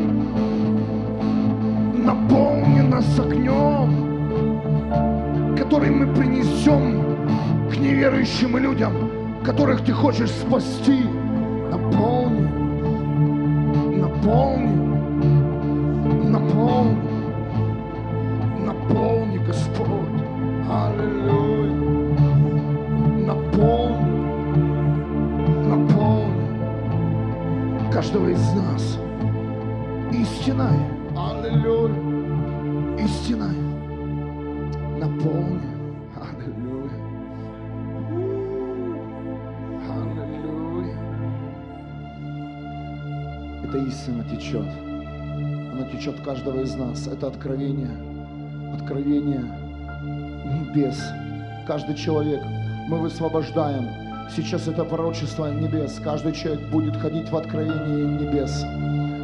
Наполни 2.06 2.82
нас 2.82 3.20
огнем, 3.20 4.11
который 5.72 5.90
мы 5.90 6.14
принесем 6.14 7.02
к 7.70 7.78
неверующим 7.78 8.58
людям, 8.58 9.10
которых 9.42 9.86
ты 9.86 9.94
хочешь 9.94 10.30
спасти. 10.30 11.02
Наполни, 11.72 12.42
наполни, 13.96 14.76
наполни, 16.28 16.98
наполни, 18.66 19.38
Господь. 19.38 20.22
Аллилуйя. 20.70 21.72
Наполни, 23.28 24.12
наполни 25.70 26.46
каждого 27.94 28.28
из 28.28 28.54
нас 28.56 29.00
истиной. 30.12 30.80
Аллилуйя. 31.16 31.96
Истиной. 33.06 33.71
Наполни. 35.24 35.62
Аллилуйя. 36.16 36.92
Аллилуйя. 39.88 40.98
Эта 43.64 43.78
истина 43.78 44.24
течет. 44.24 44.68
Она 45.74 45.84
течет 45.92 46.20
каждого 46.22 46.62
из 46.62 46.76
нас. 46.76 47.08
Это 47.08 47.28
откровение. 47.28 47.92
Откровение 48.74 49.44
небес. 50.46 51.00
Каждый 51.68 51.96
человек 51.96 52.42
мы 52.88 52.98
высвобождаем. 52.98 53.90
Сейчас 54.36 54.68
это 54.68 54.84
пророчество 54.86 55.52
небес. 55.54 56.00
Каждый 56.04 56.34
человек 56.34 56.68
будет 56.72 56.96
ходить 56.98 57.30
в 57.30 57.36
откровение 57.36 58.18
небес. 58.18 58.64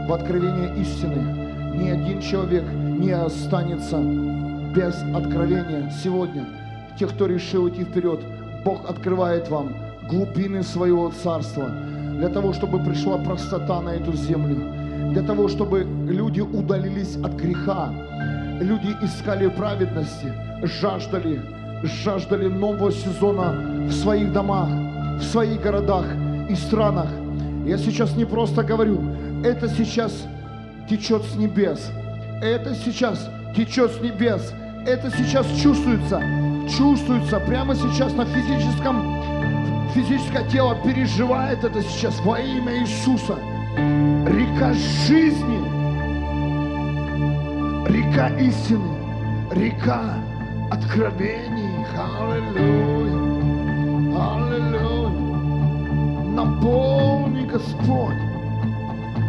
В 0.07 0.13
откровение 0.13 0.79
истины. 0.79 1.47
Ни 1.75 1.89
один 1.89 2.21
человек 2.21 2.63
не 2.71 3.12
останется 3.12 3.97
без 4.77 4.95
откровения 5.15 5.91
сегодня. 6.03 6.45
Те, 6.99 7.07
кто 7.07 7.25
решил 7.25 7.67
идти 7.67 7.83
вперед, 7.83 8.19
Бог 8.63 8.87
открывает 8.87 9.49
вам 9.49 9.73
глубины 10.07 10.61
своего 10.61 11.09
царства 11.09 11.67
для 12.19 12.29
того, 12.29 12.53
чтобы 12.53 12.77
пришла 12.83 13.17
простота 13.17 13.81
на 13.81 13.89
эту 13.89 14.13
землю, 14.13 15.11
для 15.13 15.23
того, 15.23 15.47
чтобы 15.47 15.83
люди 16.07 16.41
удалились 16.41 17.15
от 17.23 17.33
греха, 17.33 17.91
люди 18.61 18.95
искали 19.01 19.47
праведности, 19.47 20.31
жаждали, 20.61 21.41
жаждали 21.81 22.47
нового 22.47 22.91
сезона 22.91 23.87
в 23.87 23.91
своих 23.91 24.31
домах, 24.31 24.69
в 25.19 25.23
своих 25.23 25.59
городах 25.59 26.05
и 26.49 26.55
странах. 26.55 27.09
Я 27.65 27.79
сейчас 27.79 28.15
не 28.15 28.25
просто 28.25 28.61
говорю, 28.61 29.01
это 29.43 29.67
сейчас 29.69 30.27
течет 30.87 31.23
с 31.23 31.35
небес. 31.35 31.91
Это 32.43 32.75
сейчас 32.75 33.27
течет 33.55 33.91
с 33.91 34.01
небес. 34.01 34.53
Это 34.88 35.12
сейчас 35.12 35.45
чувствуется, 35.62 36.23
чувствуется 36.78 37.41
прямо 37.41 37.76
сейчас 37.76 38.13
на 38.13 38.23
физическом, 38.23 39.21
физическое 39.93 40.47
тело 40.47 40.78
переживает 40.82 41.62
это 41.62 41.82
сейчас 41.82 42.17
во 42.21 42.39
имя 42.39 42.80
Иисуса. 42.80 43.36
Река 43.76 44.71
жизни, 45.06 45.60
река 47.89 48.30
истины, 48.39 48.95
река 49.52 50.23
откровений. 50.71 51.86
Аллилуйя. 51.93 53.12
Аллилуйя. 54.17 55.10
Наполни, 56.34 57.45
Господь. 57.45 58.15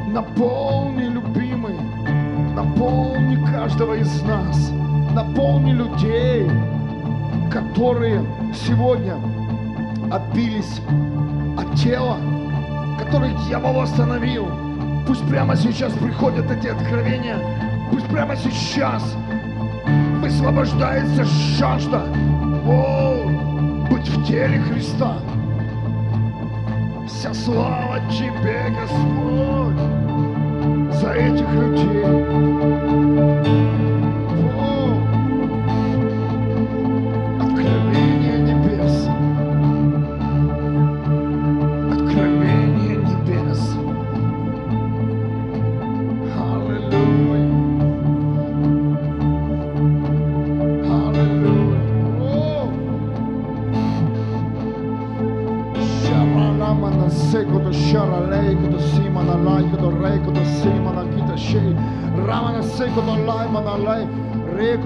Наполни, 0.06 1.08
любимый. 1.08 1.74
Наполни 2.54 3.44
каждого 3.50 3.94
из 3.94 4.22
нас. 4.22 4.77
Наполни 5.18 5.72
людей, 5.72 6.48
которые 7.50 8.22
сегодня 8.54 9.16
отбились 10.12 10.80
от 11.58 11.74
тела, 11.74 12.18
которых 13.00 13.32
дьявол 13.48 13.80
остановил. 13.80 14.46
Пусть 15.08 15.28
прямо 15.28 15.56
сейчас 15.56 15.92
приходят 15.94 16.48
эти 16.52 16.68
откровения. 16.68 17.36
Пусть 17.90 18.06
прямо 18.06 18.36
сейчас 18.36 19.16
высвобождается 20.22 21.24
жажда. 21.24 22.04
О, 22.68 23.24
быть 23.90 24.08
в 24.08 24.24
теле 24.24 24.60
Христа. 24.70 25.18
Вся 27.08 27.34
слава 27.34 27.98
Тебе, 28.08 28.72
Господь, 28.80 29.80
за 30.94 31.10
этих 31.10 31.52
людей. 31.54 33.67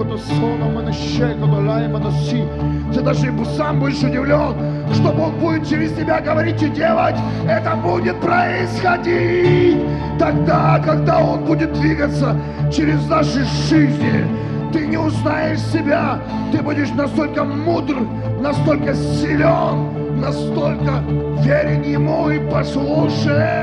Рекото 0.03 0.19
сономана 0.19 0.93
шекото 0.93 1.61
лаймана 1.67 2.13
си 2.13 2.45
Ты 2.93 3.03
даже 3.03 3.33
сам 3.57 3.81
будешь 3.81 4.03
удивлен, 4.03 4.55
что 4.93 5.13
Бог 5.13 5.33
будет 5.41 5.69
через 5.69 5.93
тебя 5.93 6.21
говорить 6.21 6.63
и 6.63 6.69
делать. 6.69 7.15
Это 7.49 7.77
будет 7.77 8.21
происходить 8.21 9.79
тогда, 10.19 10.83
когда 10.85 11.19
Он 11.21 11.45
будет 11.45 11.73
двигаться 11.73 12.37
через 12.73 13.07
наши 13.09 13.45
жизни. 13.69 14.27
Ты 14.73 14.87
не 14.87 14.97
узнаешь 14.97 15.61
себя, 15.61 16.19
ты 16.51 16.63
будешь 16.63 16.91
настолько 16.91 17.45
мудр, 17.45 17.97
настолько 18.41 18.95
силен, 18.95 20.21
настолько 20.21 21.05
верен 21.45 21.83
Ему 21.83 22.31
и 22.31 22.39
послушен. 22.51 23.62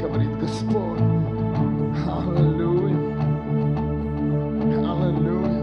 говорит 0.00 0.38
Господь. 0.38 1.00
Аллилуйя. 2.06 2.96
Аллилуйя. 4.92 5.62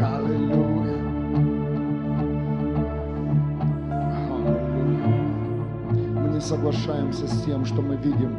Аллилуйя. 0.00 0.98
Аллилуйя. 4.30 5.06
Мы 6.14 6.28
не 6.34 6.40
соглашаемся 6.40 7.26
с 7.26 7.42
тем, 7.44 7.64
что 7.64 7.82
мы 7.82 7.96
видим. 7.96 8.36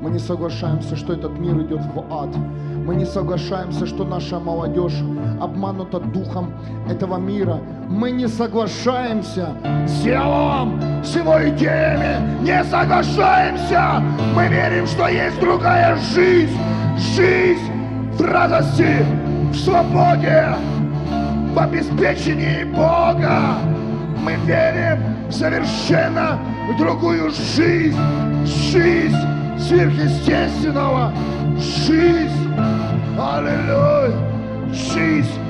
Мы 0.00 0.10
не 0.10 0.18
соглашаемся, 0.18 0.96
что 0.96 1.14
этот 1.14 1.38
мир 1.38 1.58
идет 1.62 1.80
в 1.94 2.12
ад. 2.12 2.36
Мы 2.86 2.94
не 2.94 3.04
соглашаемся, 3.04 3.84
что 3.84 4.04
наша 4.04 4.38
молодежь 4.38 5.02
обманута 5.40 5.98
духом 5.98 6.52
этого 6.88 7.16
мира. 7.16 7.58
Мы 7.88 8.12
не 8.12 8.28
соглашаемся 8.28 9.48
с 9.88 10.02
дьяволом, 10.02 10.80
с 11.02 11.16
его 11.16 11.36
идеями. 11.48 12.42
Не 12.42 12.62
соглашаемся. 12.62 14.00
Мы 14.36 14.46
верим, 14.46 14.86
что 14.86 15.08
есть 15.08 15.40
другая 15.40 15.96
жизнь. 16.14 16.56
Жизнь 17.16 17.72
в 18.12 18.22
радости, 18.22 19.04
в 19.50 19.56
свободе, 19.56 20.54
в 21.54 21.58
обеспечении 21.58 22.62
Бога. 22.62 23.58
Мы 24.22 24.36
верим 24.46 25.02
в 25.28 25.32
совершенно 25.32 26.38
другую 26.78 27.32
жизнь. 27.32 27.98
Жизнь 28.44 29.16
сверхъестественного. 29.58 31.12
Жизнь. 31.58 32.45
Аллилуйя. 33.18 34.12
Жизнь. 34.72 35.40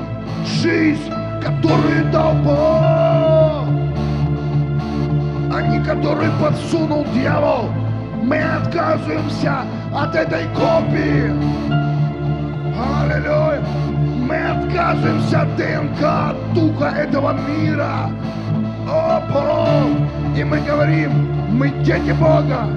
Жизнь, 0.63 1.11
которую 1.43 2.05
дал 2.13 2.35
Бог. 2.35 3.67
А 5.53 5.63
не 5.63 5.83
которую 5.85 6.31
подсунул 6.41 7.05
дьявол. 7.13 7.71
Мы 8.23 8.39
отказываемся 8.39 9.65
от 9.93 10.15
этой 10.15 10.45
копии. 10.55 11.33
Аллилуйя. 13.03 13.61
Мы 14.29 14.37
отказываемся 14.37 15.43
от 15.43 15.57
ДНК, 15.57 16.03
от 16.03 16.55
духа 16.55 16.87
этого 16.97 17.33
мира. 17.33 18.11
О, 18.89 19.21
Бог! 19.33 20.39
И 20.39 20.45
мы 20.45 20.61
говорим, 20.61 21.11
мы 21.51 21.71
дети 21.83 22.13
Бога. 22.13 22.69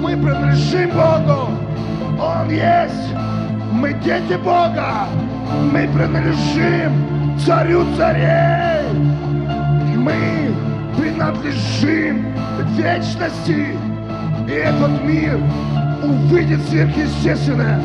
Мы 0.00 0.16
принадлежим 0.16 0.90
Богу. 0.90 1.50
Он 2.18 2.48
есть. 2.48 3.31
Мы 3.72 3.94
дети 3.94 4.34
Бога. 4.34 5.08
Мы 5.72 5.88
принадлежим 5.88 7.38
царю 7.38 7.84
царей. 7.96 8.86
Мы 9.96 10.54
принадлежим 10.96 12.26
вечности. 12.76 13.76
И 14.46 14.52
этот 14.52 15.02
мир 15.04 15.40
увидит 16.02 16.60
сверхъестественное. 16.68 17.80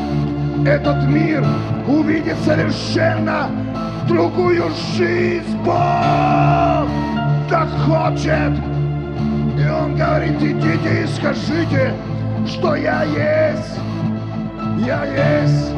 Этот 0.66 1.04
мир 1.04 1.44
увидит 1.86 2.36
совершенно 2.44 3.48
другую 4.08 4.70
жизнь. 4.94 5.56
Бог 5.64 6.88
так 7.48 7.68
хочет. 7.86 8.52
И 9.58 9.70
Он 9.70 9.96
говорит, 9.96 10.36
идите 10.42 11.02
и 11.02 11.06
скажите, 11.06 11.94
что 12.46 12.74
я 12.74 13.04
есть. 13.04 13.78
Я 14.86 15.04
есть. 15.04 15.72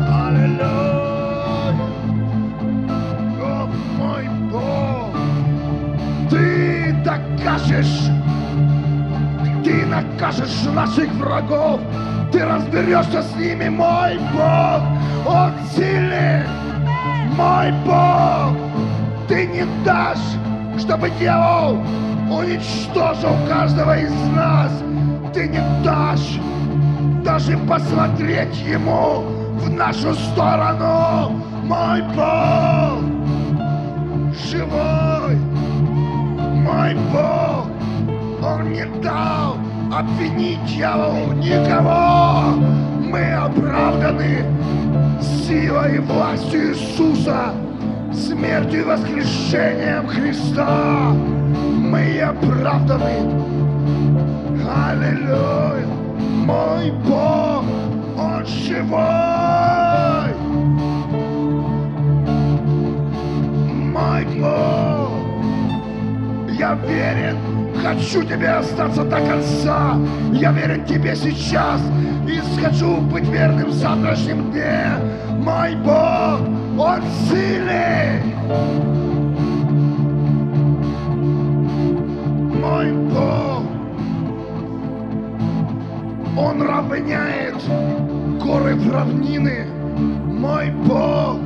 Аллилуйя. 0.00 1.74
О, 3.40 3.68
мой 3.98 4.28
Бог. 4.52 5.16
Ты 6.30 6.94
докажешь. 7.04 8.10
Ты 9.64 9.86
накажешь 9.86 10.64
наших 10.72 11.10
врагов. 11.14 11.80
Ты 12.30 12.44
разберешься 12.44 13.22
с 13.22 13.36
ними, 13.36 13.68
мой 13.68 14.18
Бог. 14.32 14.82
Он 15.26 15.52
сильный. 15.74 16.44
Мой 17.36 17.72
Бог. 17.86 18.54
Ты 19.28 19.46
не 19.46 19.64
дашь, 19.84 20.18
чтобы 20.78 21.10
дьявол 21.18 21.78
уничтожил 22.30 23.34
каждого 23.48 23.98
из 23.98 24.12
нас. 24.36 24.83
Ты 25.34 25.48
не 25.48 25.60
дашь 25.82 26.38
даже 27.24 27.58
посмотреть 27.58 28.56
ему 28.60 29.24
в 29.58 29.68
нашу 29.68 30.14
сторону. 30.14 31.42
Мой 31.64 32.02
Бог 32.14 33.02
живой. 34.48 35.36
Мой 36.38 36.94
Бог, 37.12 37.66
Он 38.42 38.72
не 38.72 38.84
дал 39.02 39.56
обвинить 39.92 40.64
дьяволу 40.66 41.32
никого. 41.32 42.54
Мы 43.00 43.32
оправданы 43.32 44.44
силой 45.20 45.96
и 45.96 45.98
властью 45.98 46.70
Иисуса 46.70 47.52
смертью 48.12 48.80
и 48.80 48.84
воскрешением 48.84 50.06
Христа 50.06 51.12
мы 51.94 52.20
оправданы. 52.20 53.44
Аллилуйя! 54.68 55.86
Мой 56.46 56.90
Бог, 57.06 57.64
Он 58.18 58.46
живой! 58.46 60.34
Мой 63.92 64.24
Бог! 64.40 65.10
Я 66.58 66.74
верен, 66.74 67.36
хочу 67.82 68.22
тебе 68.22 68.48
остаться 68.48 69.04
до 69.04 69.16
конца. 69.16 69.96
Я 70.32 70.52
верен 70.52 70.84
тебе 70.86 71.14
сейчас 71.16 71.80
и 72.26 72.40
хочу 72.60 73.00
быть 73.00 73.28
верным 73.28 73.68
в 73.68 73.72
завтрашнем 73.72 74.50
дне. 74.50 74.92
Мой 75.30 75.74
Бог, 75.76 76.40
Он 76.78 77.02
сильный. 77.28 78.22
Мой 82.60 82.92
Бог, 82.92 83.63
Он 86.36 86.62
равняет 86.62 87.54
горы 88.42 88.74
в 88.74 88.92
равнины. 88.92 89.66
Мой 90.26 90.70
Бог 90.70 91.38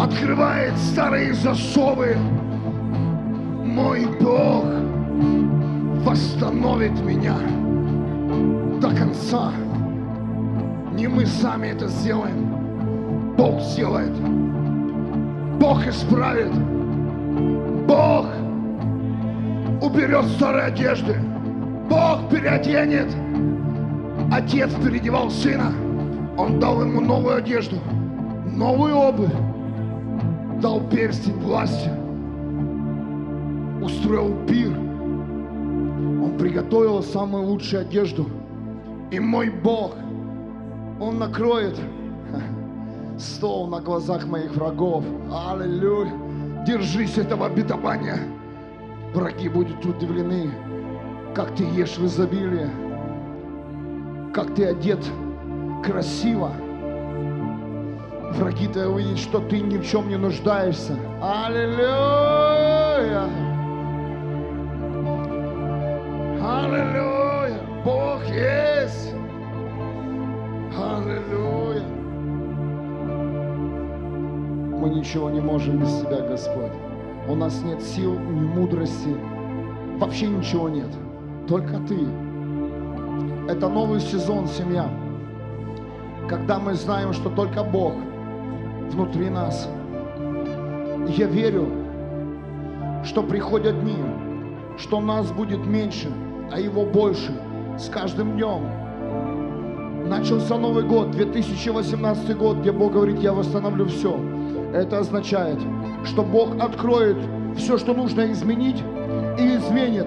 открывает 0.00 0.76
старые 0.78 1.34
засовы. 1.34 2.16
Мой 3.64 4.06
Бог 4.20 4.64
восстановит 6.04 6.98
меня 7.00 7.36
до 8.80 8.94
конца. 8.94 9.52
Не 10.94 11.08
мы 11.08 11.26
сами 11.26 11.68
это 11.68 11.88
сделаем. 11.88 13.34
Бог 13.36 13.60
сделает. 13.60 14.12
Бог 15.58 15.84
исправит. 15.86 16.52
Бог 17.86 18.26
уберет 19.82 20.26
старые 20.36 20.66
одежды. 20.66 21.16
Бог 21.88 22.28
переоденет. 22.30 23.08
Отец 24.30 24.70
переодевал 24.74 25.30
сына. 25.30 25.72
Он 26.38 26.60
дал 26.60 26.80
ему 26.82 27.00
новую 27.00 27.36
одежду, 27.36 27.76
новую 28.46 28.94
обувь, 28.94 29.32
дал 30.62 30.80
перстень 30.88 31.38
власти, 31.40 31.90
устроил 33.82 34.34
пир. 34.46 34.70
Он 34.70 36.36
приготовил 36.38 37.02
самую 37.02 37.44
лучшую 37.44 37.82
одежду. 37.82 38.28
И 39.10 39.18
мой 39.18 39.50
Бог, 39.50 39.96
Он 41.00 41.18
накроет 41.18 41.76
стол 43.18 43.66
на 43.66 43.80
глазах 43.80 44.26
моих 44.26 44.54
врагов. 44.54 45.04
Аллилуйя. 45.32 46.12
Держись 46.66 47.18
этого 47.18 47.46
обетования. 47.46 48.18
Враги 49.12 49.48
будут 49.48 49.84
удивлены, 49.84 50.50
как 51.34 51.54
ты 51.56 51.64
ешь 51.64 51.98
в 51.98 52.06
изобилии, 52.06 52.68
как 54.32 54.54
ты 54.54 54.66
одет 54.66 55.04
красиво. 55.84 56.52
Враги-то 58.32 58.88
увидят, 58.88 59.18
что 59.18 59.40
ты 59.40 59.60
ни 59.60 59.76
в 59.76 59.84
чем 59.84 60.08
не 60.08 60.16
нуждаешься. 60.16 60.96
Аллилуйя! 61.20 63.24
Аллилуйя! 66.40 67.60
Бог 67.84 68.24
есть! 68.26 69.12
Аллилуйя! 70.78 71.82
Мы 74.78 74.90
ничего 74.90 75.28
не 75.30 75.40
можем 75.40 75.80
без 75.80 75.92
Тебя, 76.00 76.20
Господь. 76.20 76.72
У 77.28 77.34
нас 77.34 77.60
нет 77.62 77.82
сил, 77.82 78.18
ни 78.18 78.46
мудрости, 78.46 79.14
вообще 79.98 80.28
ничего 80.28 80.68
нет. 80.68 80.88
Только 81.48 81.78
Ты. 81.80 82.06
Это 83.50 83.68
новый 83.68 83.98
сезон, 83.98 84.46
семья, 84.46 84.88
когда 86.28 86.60
мы 86.60 86.74
знаем, 86.74 87.12
что 87.12 87.28
только 87.30 87.64
Бог 87.64 87.94
внутри 88.90 89.28
нас. 89.28 89.68
Я 91.08 91.26
верю, 91.26 91.66
что 93.02 93.24
приходят 93.24 93.80
дни, 93.80 93.96
что 94.78 95.00
нас 95.00 95.32
будет 95.32 95.66
меньше, 95.66 96.12
а 96.52 96.60
Его 96.60 96.84
больше 96.84 97.32
с 97.76 97.88
каждым 97.88 98.36
днем. 98.36 98.62
Начался 100.08 100.56
Новый 100.56 100.84
год, 100.84 101.10
2018 101.10 102.36
год, 102.36 102.58
где 102.58 102.70
Бог 102.70 102.92
говорит, 102.92 103.18
я 103.18 103.32
восстановлю 103.32 103.86
все. 103.86 104.16
Это 104.72 104.98
означает, 104.98 105.58
что 106.04 106.22
Бог 106.22 106.50
откроет 106.60 107.18
все, 107.56 107.78
что 107.78 107.94
нужно 107.94 108.30
изменить, 108.30 108.80
и 109.40 109.56
изменит. 109.56 110.06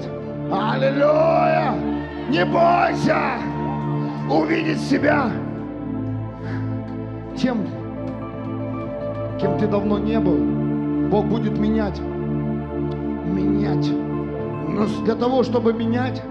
Аллилуйя! 0.49 2.02
Не 2.33 2.45
бойся 2.45 3.37
увидеть 4.27 4.79
себя 4.79 5.31
Тем, 7.37 7.59
кем 9.39 9.59
ты 9.59 9.67
давно 9.67 9.99
не 9.99 10.19
был, 10.19 11.09
Бог 11.09 11.27
будет 11.27 11.59
менять. 11.59 11.99
Менять. 11.99 13.87
Но 14.67 14.87
для 15.05 15.13
того, 15.13 15.43
чтобы 15.43 15.73
менять, 15.73 16.23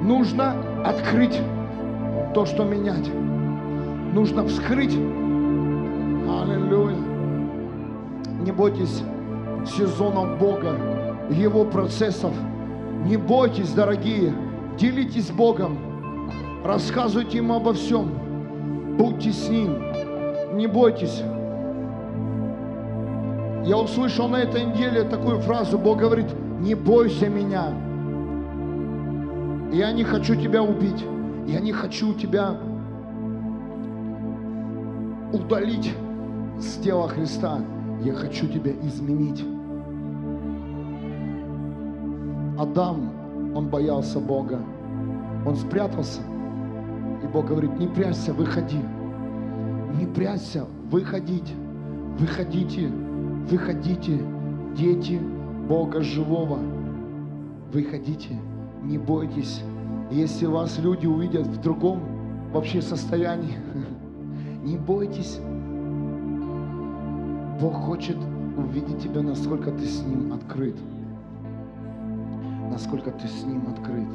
нужно 0.00 0.54
открыть 0.82 1.38
то, 2.32 2.46
что 2.46 2.64
менять. 2.64 3.10
Нужно 4.14 4.46
вскрыть. 4.46 4.94
Аллилуйя. 6.26 6.96
Не 8.40 8.52
бойтесь 8.52 9.02
сезонов 9.66 10.38
Бога, 10.38 10.74
Его 11.28 11.66
процессов. 11.66 12.32
Не 13.04 13.18
бойтесь, 13.18 13.72
дорогие. 13.72 14.32
Делитесь 14.80 15.26
с 15.26 15.30
Богом. 15.30 15.76
Рассказывайте 16.64 17.36
Ему 17.36 17.56
обо 17.56 17.74
всем. 17.74 18.96
Будьте 18.96 19.30
с 19.30 19.46
Ним. 19.50 19.76
Не 20.54 20.66
бойтесь. 20.66 21.22
Я 23.66 23.76
услышал 23.76 24.26
на 24.26 24.36
этой 24.36 24.64
неделе 24.64 25.02
такую 25.02 25.38
фразу. 25.40 25.76
Бог 25.76 25.98
говорит, 25.98 26.28
не 26.60 26.74
бойся 26.74 27.28
меня. 27.28 27.74
Я 29.70 29.92
не 29.92 30.02
хочу 30.02 30.34
тебя 30.34 30.62
убить. 30.62 31.04
Я 31.46 31.60
не 31.60 31.72
хочу 31.72 32.14
тебя 32.14 32.56
удалить 35.30 35.92
с 36.58 36.76
тела 36.76 37.06
Христа. 37.06 37.58
Я 38.02 38.14
хочу 38.14 38.46
тебя 38.46 38.72
изменить. 38.72 39.44
Адам, 42.58 43.19
он 43.54 43.68
боялся 43.68 44.20
Бога. 44.20 44.58
Он 45.46 45.56
спрятался. 45.56 46.20
И 47.22 47.26
Бог 47.26 47.46
говорит, 47.46 47.78
не 47.78 47.86
прячься, 47.86 48.32
выходи. 48.32 48.80
Не 49.98 50.06
прячься, 50.06 50.66
выходите. 50.90 51.54
Выходите, 52.18 52.88
выходите, 53.48 54.20
дети 54.76 55.20
Бога 55.68 56.02
живого. 56.02 56.58
Выходите, 57.72 58.36
не 58.82 58.98
бойтесь. 58.98 59.62
Если 60.10 60.46
вас 60.46 60.78
люди 60.78 61.06
увидят 61.06 61.46
в 61.46 61.60
другом 61.60 62.02
вообще 62.52 62.82
состоянии, 62.82 63.58
не 64.64 64.76
бойтесь. 64.76 65.38
Бог 67.60 67.74
хочет 67.74 68.16
увидеть 68.56 69.02
тебя, 69.02 69.22
насколько 69.22 69.70
ты 69.70 69.84
с 69.84 70.02
Ним 70.02 70.32
открыт. 70.32 70.76
Насколько 72.70 73.10
ты 73.10 73.26
с 73.26 73.42
Ним 73.42 73.66
открыт. 73.68 74.06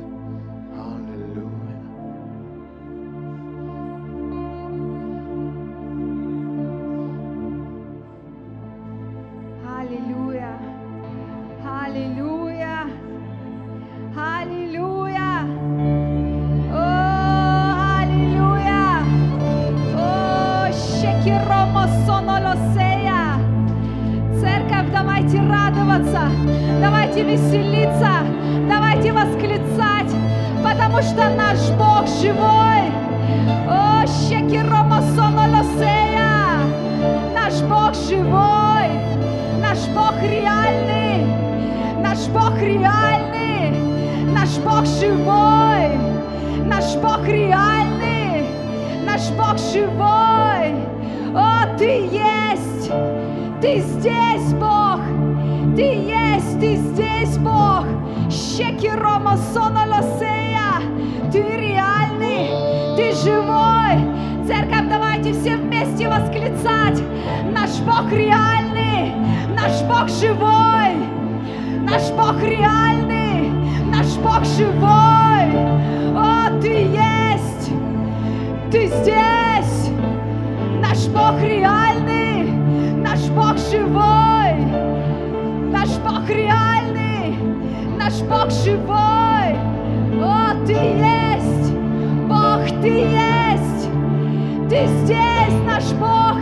Ты 94.76 94.88
здесь, 94.88 95.54
наш 95.66 95.86
Бог, 95.94 96.36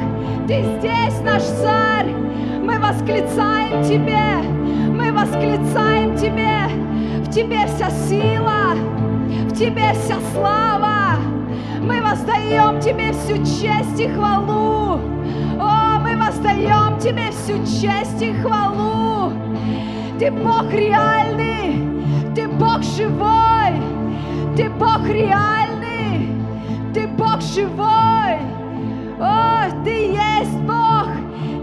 Ты 0.47 0.63
здесь, 0.79 1.21
наш 1.23 1.43
Царь. 1.43 2.07
Мы 2.63 2.79
восклицаем 2.79 3.83
Тебе, 3.83 4.41
мы 4.89 5.11
восклицаем 5.11 6.17
Тебе. 6.17 6.63
В 7.23 7.31
Тебе 7.31 7.67
вся 7.67 7.91
сила, 7.91 8.73
в 9.47 9.55
Тебе 9.55 9.93
вся 9.93 10.17
слава. 10.33 11.19
Мы 11.79 12.01
воздаем 12.01 12.79
Тебе 12.79 13.11
всю 13.11 13.37
честь 13.37 13.99
и 13.99 14.07
хвалу. 14.07 14.99
О, 15.59 15.99
мы 15.99 16.17
воздаем 16.17 16.97
Тебе 16.97 17.29
всю 17.29 17.59
честь 17.59 18.19
и 18.19 18.33
хвалу. 18.33 19.31
Ты 20.17 20.31
Бог 20.31 20.73
реальный, 20.73 21.87
Ты 22.33 22.47
Бог 22.47 22.81
живой, 22.81 23.79
Ты 24.57 24.71
Бог 24.71 25.07
реальный, 25.07 25.62
Бог 27.17 27.41
живой. 27.41 28.39
О, 29.19 29.69
Ты 29.83 30.11
есть 30.11 30.59
Бог, 30.61 31.07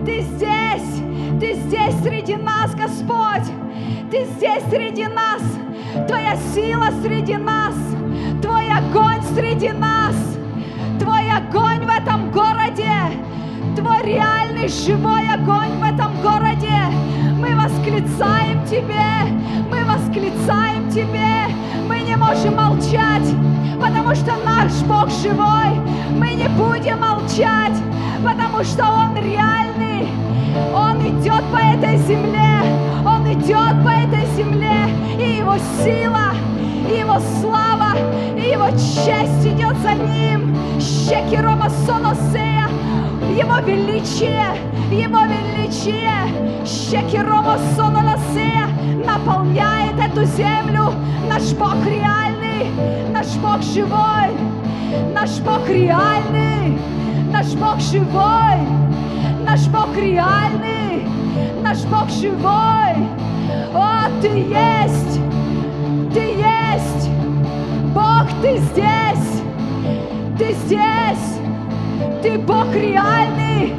Ты 0.04 0.20
здесь, 0.22 1.02
Ты 1.40 1.54
здесь 1.54 1.94
среди 2.02 2.36
нас, 2.36 2.74
Господь. 2.74 3.50
Ты 4.10 4.24
здесь 4.36 4.62
среди 4.70 5.06
нас, 5.06 5.42
Твоя 6.08 6.36
сила 6.54 6.88
среди 7.02 7.36
нас, 7.36 7.74
Твой 8.42 8.68
огонь 8.68 9.22
среди 9.34 9.70
нас, 9.70 10.16
Твой 10.98 11.30
огонь 11.30 11.84
в 11.84 11.88
этом 11.88 12.30
городе, 12.32 12.90
Твой 13.76 14.02
реальный 14.02 14.68
живой 14.68 15.28
огонь 15.32 15.78
в 15.78 15.84
этом 15.84 16.20
городе. 16.22 16.76
Мы 17.38 17.54
восклицаем 17.54 18.64
Тебе, 18.66 19.30
мы 19.70 19.79
восклицаем 20.10 20.90
Тебе, 20.90 21.54
мы 21.88 22.00
не 22.00 22.16
можем 22.16 22.56
молчать, 22.56 23.28
потому 23.80 24.14
что 24.14 24.34
наш 24.44 24.72
Бог 24.82 25.08
живой. 25.22 25.78
Мы 26.18 26.34
не 26.34 26.48
будем 26.48 27.00
молчать, 27.00 27.76
потому 28.24 28.64
что 28.64 28.84
Он 28.84 29.16
реальный. 29.16 30.08
Он 30.74 30.98
идет 31.00 31.44
по 31.52 31.58
этой 31.58 31.96
земле, 31.98 32.60
Он 33.06 33.32
идет 33.32 33.84
по 33.84 33.90
этой 33.90 34.26
земле, 34.36 34.88
и 35.16 35.38
Его 35.38 35.56
сила, 35.82 36.34
и 36.90 36.98
Его 36.98 37.20
слава, 37.40 37.92
и 38.36 38.50
Его 38.50 38.68
честь 38.70 39.46
идет 39.46 39.76
за 39.78 39.92
Ним. 39.92 40.56
Щеки 40.80 41.36
Рома 41.36 41.70
Соносея, 41.86 42.66
Его 43.30 43.60
величие, 43.60 44.44
Его 44.90 45.20
величие, 45.24 46.66
щеки 46.66 47.18
Рома 47.18 47.58
Соносея 47.76 48.68
наполняет 49.06 49.98
эту 49.98 50.24
землю. 50.24 50.92
Наш 51.28 51.52
Бог 51.52 51.76
реальный, 51.86 52.66
наш 53.12 53.28
Бог 53.36 53.62
живой, 53.62 54.30
наш 55.14 55.38
Бог 55.40 55.68
реальный, 55.68 56.76
наш 57.32 57.52
Бог 57.54 57.78
живой, 57.80 58.58
наш 59.44 59.66
Бог 59.68 59.96
реальный, 59.96 61.06
наш 61.62 61.78
Бог 61.84 62.10
живой. 62.10 63.06
О, 63.72 64.08
Ты 64.20 64.28
есть, 64.28 65.20
Ты 66.12 66.20
есть, 66.20 67.08
Бог, 67.94 68.26
Ты 68.42 68.58
здесь, 68.58 69.42
Ты 70.36 70.52
здесь, 70.64 71.38
Ты 72.22 72.36
Бог 72.38 72.66
реальный, 72.74 73.74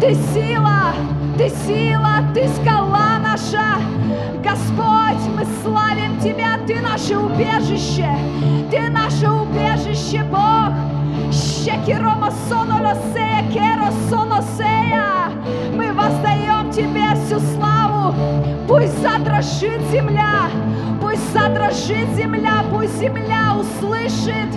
Ты 0.00 0.14
сила, 0.32 0.94
Ты 1.36 1.48
сила, 1.66 2.22
Ты 2.32 2.48
скала 2.48 3.18
наша. 3.18 3.80
Господь, 4.42 5.22
мы 5.36 5.44
славим 5.62 6.20
Тебя, 6.20 6.58
Ты 6.66 6.80
наше 6.80 7.18
убежище, 7.18 8.08
Ты 8.70 8.88
наше 8.88 9.28
убежище, 9.28 10.22
Бог. 10.30 10.72
Щекирома 11.32 12.32
сонолосея, 12.48 13.44
керо 13.52 13.90
соносея. 14.08 15.32
Мы 15.74 15.92
воздаем 15.92 16.70
Тебе 16.70 17.16
всю 17.24 17.40
славу. 17.56 18.14
Пусть 18.68 18.96
задрожит 19.02 19.80
земля, 19.90 20.48
пусть 21.00 21.32
задрожит 21.32 22.08
земля, 22.16 22.64
пусть 22.70 22.98
земля 22.98 23.56
услышит, 23.58 24.48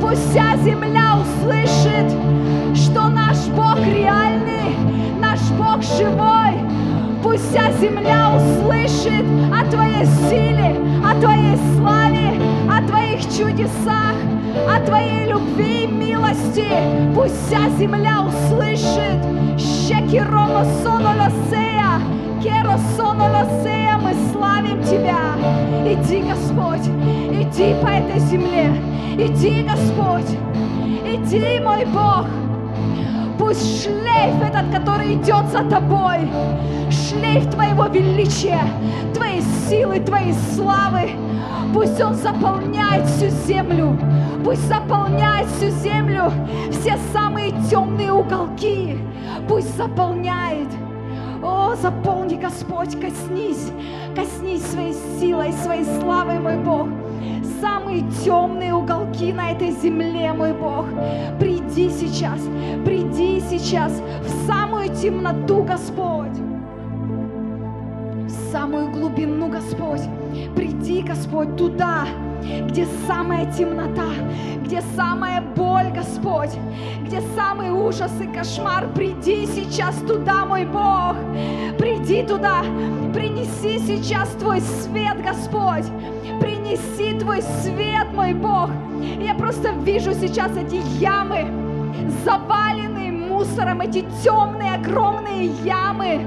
пусть 0.00 0.30
вся 0.30 0.56
земля 0.58 1.18
услышит, 1.20 2.12
что 2.74 3.08
наш 3.08 3.36
Бог 3.56 3.76
реальный, 3.78 4.76
наш 5.20 5.40
Бог 5.58 5.82
живой. 5.82 6.58
Пусть 7.22 7.48
вся 7.50 7.72
земля 7.80 8.32
услышит 8.36 9.24
о 9.52 9.64
Твоей 9.70 10.04
силе, 10.28 10.76
о 11.04 11.18
Твоей 11.20 11.56
славе, 11.76 12.40
о 12.70 12.82
Твоих 12.86 13.20
чудесах, 13.22 14.14
о 14.68 14.80
Твоей 14.84 15.28
любви 15.28 15.84
и 15.84 15.86
милости. 15.86 16.68
Пусть 17.14 17.46
вся 17.46 17.68
земля 17.78 18.22
услышит. 18.22 19.22
Щеки 19.56 20.20
Рома 20.20 20.66
Сонолосея, 20.82 22.00
Керо 22.42 22.78
Сонолосея, 22.96 23.98
мы 23.98 24.14
славим 24.32 24.82
Тебя. 24.82 25.36
Иди, 25.86 26.22
Господь, 26.28 26.86
иди 27.30 27.74
по 27.82 27.88
этой 27.88 28.18
земле. 28.20 28.74
Иди, 29.16 29.62
Господь, 29.62 30.30
иди, 31.06 31.60
мой 31.60 31.84
Бог. 31.86 32.26
Пусть 33.46 33.82
шлейф 33.82 34.42
этот, 34.42 34.74
который 34.74 35.16
идет 35.16 35.46
за 35.52 35.64
тобой, 35.64 36.30
шлейф 36.90 37.50
твоего 37.50 37.84
величия, 37.88 38.62
твоей 39.12 39.42
силы, 39.68 40.00
твоей 40.00 40.32
славы, 40.54 41.10
пусть 41.74 42.00
он 42.00 42.14
заполняет 42.14 43.06
всю 43.06 43.28
землю, 43.46 43.98
пусть 44.42 44.66
заполняет 44.66 45.46
всю 45.48 45.68
землю, 45.68 46.32
все 46.70 46.96
самые 47.12 47.52
темные 47.68 48.12
уголки, 48.12 48.96
пусть 49.46 49.76
заполняет. 49.76 50.68
О, 51.42 51.74
заполни, 51.74 52.36
Господь, 52.36 52.98
коснись, 52.98 53.70
коснись 54.16 54.64
своей 54.70 54.94
силой, 55.20 55.52
своей 55.52 55.84
славой, 56.00 56.38
мой 56.38 56.56
Бог. 56.56 56.88
Самые 57.60 58.04
темные 58.24 58.74
уголки 58.74 59.32
на 59.32 59.52
этой 59.52 59.70
земле, 59.70 60.32
мой 60.32 60.54
Бог. 60.54 60.86
Приди 61.74 61.90
сейчас, 61.90 62.40
приди 62.84 63.40
сейчас 63.40 64.00
в 64.22 64.46
самую 64.46 64.94
темноту, 64.94 65.64
Господь. 65.64 66.38
В 68.28 68.52
самую 68.52 68.92
глубину, 68.92 69.48
Господь. 69.48 70.02
Приди, 70.54 71.02
Господь, 71.02 71.56
туда, 71.56 72.06
где 72.68 72.86
самая 73.08 73.52
темнота, 73.52 74.06
где 74.64 74.82
самая 74.94 75.42
боль, 75.56 75.90
Господь, 75.92 76.52
где 77.04 77.20
самый 77.34 77.72
ужас 77.72 78.12
и 78.20 78.26
кошмар. 78.28 78.86
Приди 78.94 79.44
сейчас 79.44 79.96
туда, 80.06 80.46
мой 80.46 80.66
Бог. 80.66 81.16
Приди 81.76 82.22
туда, 82.22 82.62
принеси 83.12 83.80
сейчас 83.80 84.28
Твой 84.38 84.60
свет, 84.60 85.20
Господь. 85.24 85.86
Принеси 86.40 87.18
Твой 87.18 87.42
свет, 87.42 88.06
мой 88.14 88.32
Бог. 88.32 88.70
Я 89.20 89.34
просто 89.34 89.70
вижу 89.84 90.14
сейчас 90.14 90.56
эти 90.56 90.80
ямы, 91.00 91.63
заваленные 92.24 93.12
мусором, 93.12 93.80
эти 93.80 94.04
темные, 94.22 94.74
огромные 94.74 95.46
ямы. 95.64 96.20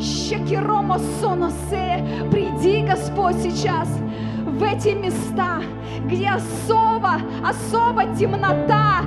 Щекиромо 0.00 0.98
соносе. 1.20 2.04
Приди, 2.30 2.86
Господь, 2.86 3.36
сейчас 3.36 3.88
в 4.46 4.62
эти 4.62 4.88
места, 4.88 5.60
где 6.06 6.30
особо, 6.30 7.20
особо 7.44 8.04
темнота 8.16 9.02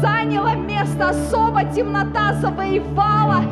заняла 0.00 0.54
место, 0.54 1.10
особо 1.10 1.64
темнота 1.64 2.34
завоевала 2.34 3.42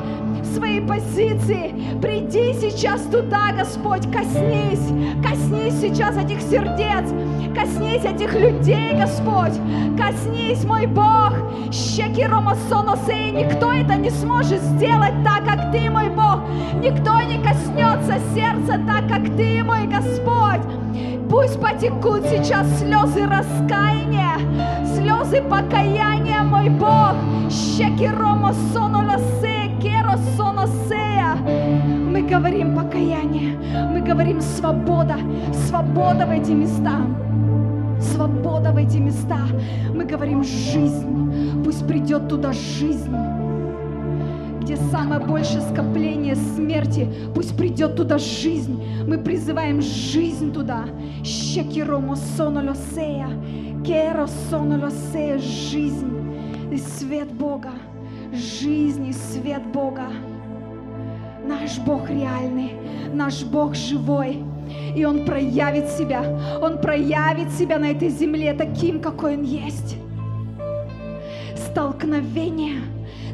свои 0.45 0.81
позиции. 0.81 1.75
Приди 2.01 2.53
сейчас 2.55 3.03
туда, 3.03 3.53
Господь, 3.57 4.11
коснись, 4.13 4.93
коснись 5.23 5.81
сейчас 5.81 6.17
этих 6.17 6.41
сердец, 6.41 7.11
коснись 7.55 8.05
этих 8.05 8.35
людей, 8.35 8.95
Господь, 8.95 9.59
коснись, 9.97 10.65
мой 10.65 10.87
Бог. 10.87 11.33
Щеки 11.73 12.25
Ромасоносей, 12.25 13.33
никто 13.33 13.73
это 13.73 13.97
не 13.97 14.11
сможет 14.11 14.61
сделать 14.63 15.15
так, 15.25 15.45
как 15.45 15.73
Ты, 15.73 15.91
мой 15.91 16.09
Бог. 16.11 16.41
Никто 16.81 17.21
не 17.21 17.43
коснется 17.43 18.19
сердца 18.35 18.81
так, 18.87 19.09
как 19.09 19.25
Ты, 19.37 19.63
мой 19.65 19.87
Господь. 19.87 20.63
Пусть 21.31 21.61
потекут 21.61 22.23
сейчас 22.27 22.67
слезы 22.79 23.27
раскаяния, 23.27 24.39
слезы 24.95 25.43
покаяния, 25.43 26.43
мой 26.43 26.69
Бог. 26.69 27.15
Щеки 27.51 28.09
Соносея. 28.73 29.54
Мы 32.15 32.23
говорим 32.23 32.75
покаяние, 32.77 33.57
мы 33.91 34.01
говорим 34.01 34.41
свобода, 34.41 35.17
свобода 35.67 36.27
в 36.27 36.31
эти 36.31 36.53
места. 36.53 37.01
Свобода 38.01 38.71
в 38.73 38.77
эти 38.77 38.99
места. 38.99 39.39
Мы 39.95 40.05
говорим 40.05 40.45
жизнь. 40.45 41.63
Пусть 41.65 41.87
придет 41.87 42.29
туда 42.29 42.53
жизнь 42.53 43.17
где 44.61 44.77
самое 44.77 45.21
большее 45.21 45.61
скопление 45.61 46.37
смерти, 46.37 47.07
пусть 47.35 47.55
придет 47.55 47.97
туда 47.97 48.17
жизнь. 48.17 48.83
Мы 49.07 49.19
призываем 49.19 49.83
жизнь 49.83 50.55
туда. 50.55 50.87
Щекиромо 51.23 52.17
сонолосея, 52.17 53.29
керо 53.85 54.27
сонолосея, 54.49 55.39
жизнь 55.39 56.11
и 56.73 56.79
свет 56.79 57.31
Бога, 57.31 57.73
жизнь 58.35 59.07
и 59.09 59.13
свет 59.13 59.63
Бога. 59.73 60.09
Наш 61.47 61.79
Бог 61.79 62.09
реальный, 62.09 62.73
наш 63.13 63.45
Бог 63.45 63.75
живой. 63.75 64.43
И 64.97 65.05
Он 65.05 65.25
проявит 65.25 65.89
себя, 65.89 66.23
Он 66.63 66.79
проявит 66.79 67.51
себя 67.53 67.79
на 67.79 67.91
этой 67.91 68.09
земле 68.09 68.55
таким, 68.55 69.01
какой 69.01 69.37
Он 69.37 69.43
есть. 69.43 69.97
Столкновение, 71.57 72.81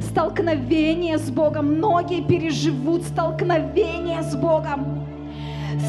столкновение 0.01 1.18
с 1.18 1.30
Богом. 1.30 1.76
Многие 1.76 2.22
переживут 2.22 3.05
столкновение 3.05 4.22
с 4.22 4.34
Богом. 4.34 5.07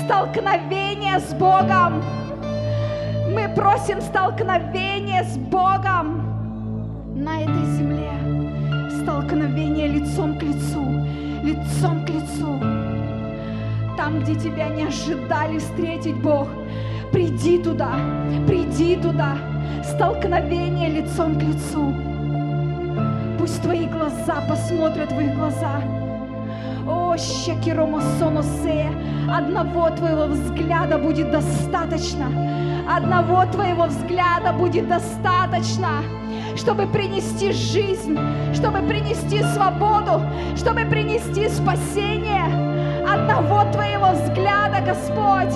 Столкновение 0.06 1.20
с 1.20 1.34
Богом. 1.34 2.04
Мы 3.34 3.50
просим 3.56 4.02
столкновение 4.02 5.24
с 5.24 5.38
Богом 5.38 6.22
на 7.16 7.42
этой 7.42 7.66
земле. 7.78 8.41
Столкновение 9.00 9.88
лицом 9.88 10.38
к 10.38 10.44
лицу, 10.44 11.06
лицом 11.44 12.06
к 12.06 12.10
лицу. 12.10 12.60
Там, 13.98 14.20
где 14.20 14.36
тебя 14.36 14.68
не 14.68 14.84
ожидали 14.84 15.58
встретить 15.60 16.16
Бог, 16.22 16.50
приди 17.12 17.58
туда, 17.58 17.94
приди 18.48 18.98
туда. 18.98 19.38
Столкновение 19.84 20.90
лицом 20.90 21.40
к 21.40 21.44
лицу. 21.44 21.94
Пусть 23.40 23.62
твои 23.62 23.88
глаза 23.88 24.42
посмотрят 24.48 25.12
в 25.12 25.20
их 25.20 25.36
глаза. 25.36 25.82
О, 26.88 27.16
щекиромосоносе, 27.18 28.90
одного 29.32 29.90
твоего 29.92 30.26
взгляда 30.26 30.98
будет 30.98 31.32
достаточно. 31.32 32.28
Одного 32.88 33.46
твоего 33.46 33.86
взгляда 33.86 34.52
будет 34.54 34.88
достаточно, 34.90 36.04
чтобы 36.56 36.86
принести 36.88 37.52
жизнь, 37.52 38.18
чтобы 38.54 38.80
принести 38.88 39.42
свободу, 39.44 40.22
чтобы 40.56 40.86
принести 40.86 41.50
спасение. 41.50 42.46
Одного 43.08 43.72
твоего 43.72 44.12
взгляда, 44.12 44.82
Господь. 44.86 45.54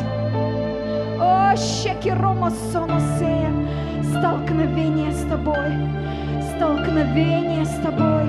О, 1.19 1.55
щекиромосоносе, 1.55 3.47
столкновение 4.03 5.11
с 5.11 5.21
тобой, 5.29 5.71
столкновение 6.55 7.65
с 7.65 7.75
тобой, 7.79 8.25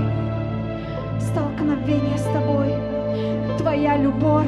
столкновение 1.21 2.19
с 2.19 2.25
тобой. 2.25 2.73
Твоя 3.59 3.97
любовь, 3.97 4.47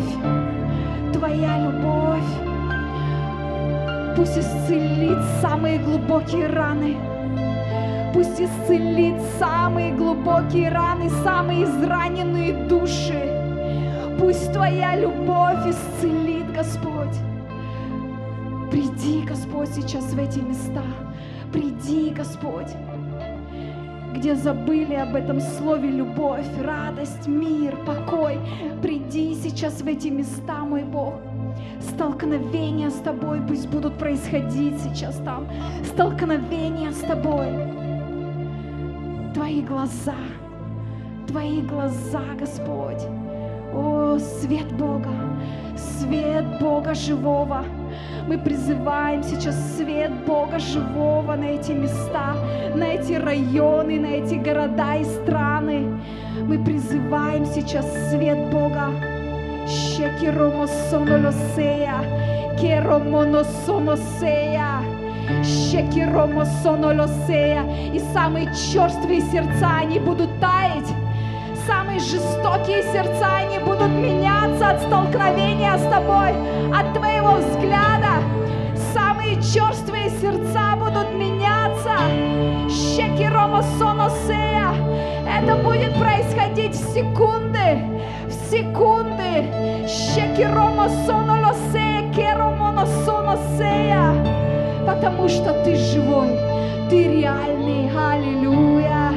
Твоя 1.12 1.58
любовь 1.58 2.48
пусть 4.18 4.36
исцелит 4.36 5.18
самые 5.40 5.78
глубокие 5.78 6.48
раны. 6.48 6.96
Пусть 8.18 8.40
исцелит 8.40 9.14
самые 9.38 9.92
глубокие 9.94 10.70
раны, 10.70 11.08
самые 11.22 11.62
израненные 11.62 12.52
души. 12.66 13.22
Пусть 14.18 14.52
Твоя 14.52 14.96
любовь 14.96 15.64
исцелит, 15.68 16.52
Господь. 16.52 17.16
Приди, 18.72 19.24
Господь, 19.24 19.68
сейчас 19.68 20.02
в 20.06 20.18
эти 20.18 20.40
места. 20.40 20.82
Приди, 21.52 22.10
Господь. 22.10 22.72
где 24.16 24.34
забыли 24.34 24.94
об 24.94 25.14
этом 25.14 25.40
слове 25.40 25.88
любовь, 25.88 26.46
радость, 26.60 27.28
мир, 27.28 27.76
покой. 27.86 28.40
Приди 28.82 29.36
сейчас 29.36 29.80
в 29.80 29.86
эти 29.86 30.08
места, 30.08 30.64
мой 30.64 30.82
Бог. 30.82 31.14
Столкновения 31.80 32.90
с 32.90 32.96
Тобой 32.96 33.40
пусть 33.46 33.68
будут 33.68 33.96
происходить 33.96 34.80
сейчас 34.80 35.14
там. 35.18 35.46
Столкновения 35.84 36.90
с 36.90 36.98
Тобой. 36.98 37.77
Твои 39.48 39.62
глаза, 39.62 40.14
Твои 41.26 41.62
глаза, 41.62 42.20
Господь. 42.38 43.02
О, 43.72 44.18
свет 44.18 44.70
Бога, 44.72 45.14
свет 45.74 46.44
Бога 46.60 46.92
живого. 46.92 47.64
Мы 48.26 48.36
призываем 48.36 49.22
сейчас 49.22 49.56
свет 49.78 50.12
Бога 50.26 50.58
живого 50.58 51.34
на 51.34 51.44
эти 51.44 51.72
места, 51.72 52.36
на 52.74 52.88
эти 52.92 53.14
районы, 53.14 53.98
на 53.98 54.08
эти 54.08 54.34
города 54.34 54.96
и 54.96 55.04
страны. 55.04 55.98
Мы 56.46 56.62
призываем 56.62 57.46
сейчас 57.46 57.86
свет 58.10 58.50
Бога. 58.50 58.90
Shekiro 59.66 60.66
sono 60.90 61.32
lo 66.92 67.06
sea. 67.26 67.64
И 67.92 68.00
самые 68.12 68.46
черствые 68.54 69.20
сердца, 69.20 69.68
они 69.80 69.98
будут 69.98 70.30
таять. 70.40 70.88
Самые 71.66 72.00
жестокие 72.00 72.82
сердца, 72.92 73.36
они 73.36 73.58
будут 73.58 73.90
меняться 73.90 74.70
от 74.70 74.80
столкновения 74.80 75.76
с 75.76 75.82
тобой, 75.82 76.32
от 76.74 76.94
твоего 76.94 77.34
взгляда. 77.34 78.22
Самые 78.94 79.36
черствые 79.36 80.10
сердца 80.10 80.76
будут 80.76 81.14
меняться. 81.14 81.98
Sono 83.78 84.08
sea. 84.26 84.72
Это 85.26 85.56
будет 85.56 85.92
происходить 85.94 86.74
в 86.74 86.94
секунды, 86.94 87.78
в 88.26 88.50
секунды. 88.50 89.48
Shekiro 89.86 90.88
sono 91.06 91.40
lo 91.40 91.52
sea, 91.72 92.02
Потому 94.88 95.28
что 95.28 95.52
ты 95.64 95.76
живой, 95.76 96.30
ты 96.88 97.20
реальный, 97.20 97.90
аллилуйя. 97.90 99.12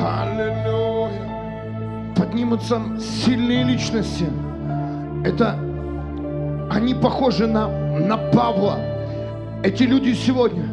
Аллилуйя. 0.00 1.10
Поднимутся 2.16 2.80
сильные 2.98 3.62
личности. 3.64 4.24
Это 5.22 5.58
они 6.70 6.94
похожи 6.94 7.46
на, 7.46 7.68
на 7.98 8.16
Павла. 8.16 8.78
Эти 9.62 9.82
люди 9.82 10.14
сегодня, 10.14 10.64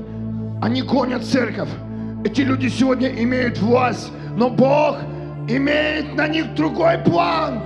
они 0.61 0.81
гонят 0.83 1.25
церковь. 1.25 1.69
Эти 2.23 2.41
люди 2.41 2.69
сегодня 2.69 3.09
имеют 3.09 3.57
власть, 3.57 4.09
но 4.37 4.49
Бог 4.49 4.99
имеет 5.49 6.15
на 6.15 6.29
них 6.29 6.55
другой 6.55 6.97
план. 6.99 7.61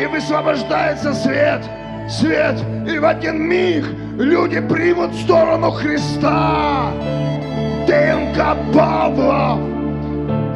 И 0.00 0.06
высвобождается 0.06 1.12
свет, 1.12 1.60
свет. 2.08 2.56
И 2.86 2.98
в 2.98 3.04
один 3.04 3.42
миг 3.48 3.84
люди 4.18 4.60
примут 4.60 5.14
сторону 5.14 5.70
Христа. 5.70 6.90
ДНК 7.86 8.56
Павла. 8.72 9.58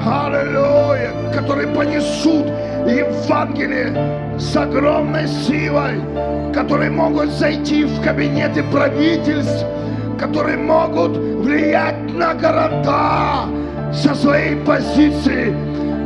Аллилуйя! 0.05 1.12
Которые 1.34 1.68
понесут 1.68 2.46
Евангелие 2.86 4.38
с 4.38 4.57
огромной 4.57 5.26
силой, 5.26 6.01
которые 6.55 6.90
могут 6.90 7.30
зайти 7.30 7.84
в 7.84 8.03
кабинеты 8.03 8.62
правительств, 8.64 9.66
которые 10.18 10.57
могут 10.57 11.16
влиять 11.16 12.12
на 12.14 12.34
города 12.34 13.46
со 13.92 14.14
своей 14.14 14.57
позиции, 14.57 15.55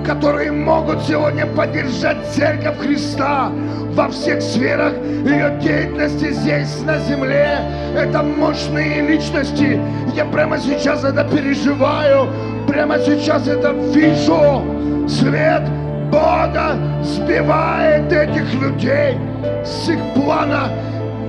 которые 0.05 0.53
могут 0.53 1.03
сегодня 1.03 1.47
поддержать 1.47 2.19
Церковь 2.33 2.79
Христа 2.79 3.51
во 3.95 4.09
всех 4.09 4.43
сферах 4.43 4.95
ее 5.25 5.59
деятельности 5.61 6.33
здесь, 6.33 6.81
на 6.83 6.99
земле. 7.01 7.59
Это 7.97 8.23
мощные 8.23 9.03
личности. 9.03 9.81
Я 10.15 10.25
прямо 10.27 10.59
сейчас 10.59 11.05
это 11.05 11.25
переживаю, 11.25 12.29
прямо 12.67 12.99
сейчас 12.99 13.47
это 13.47 13.71
вижу. 13.95 14.63
Свет 15.09 15.63
Бога 16.11 16.77
сбивает 17.03 18.13
этих 18.13 18.53
людей 18.55 19.17
с 19.65 19.89
их 19.89 19.99
плана. 20.15 20.69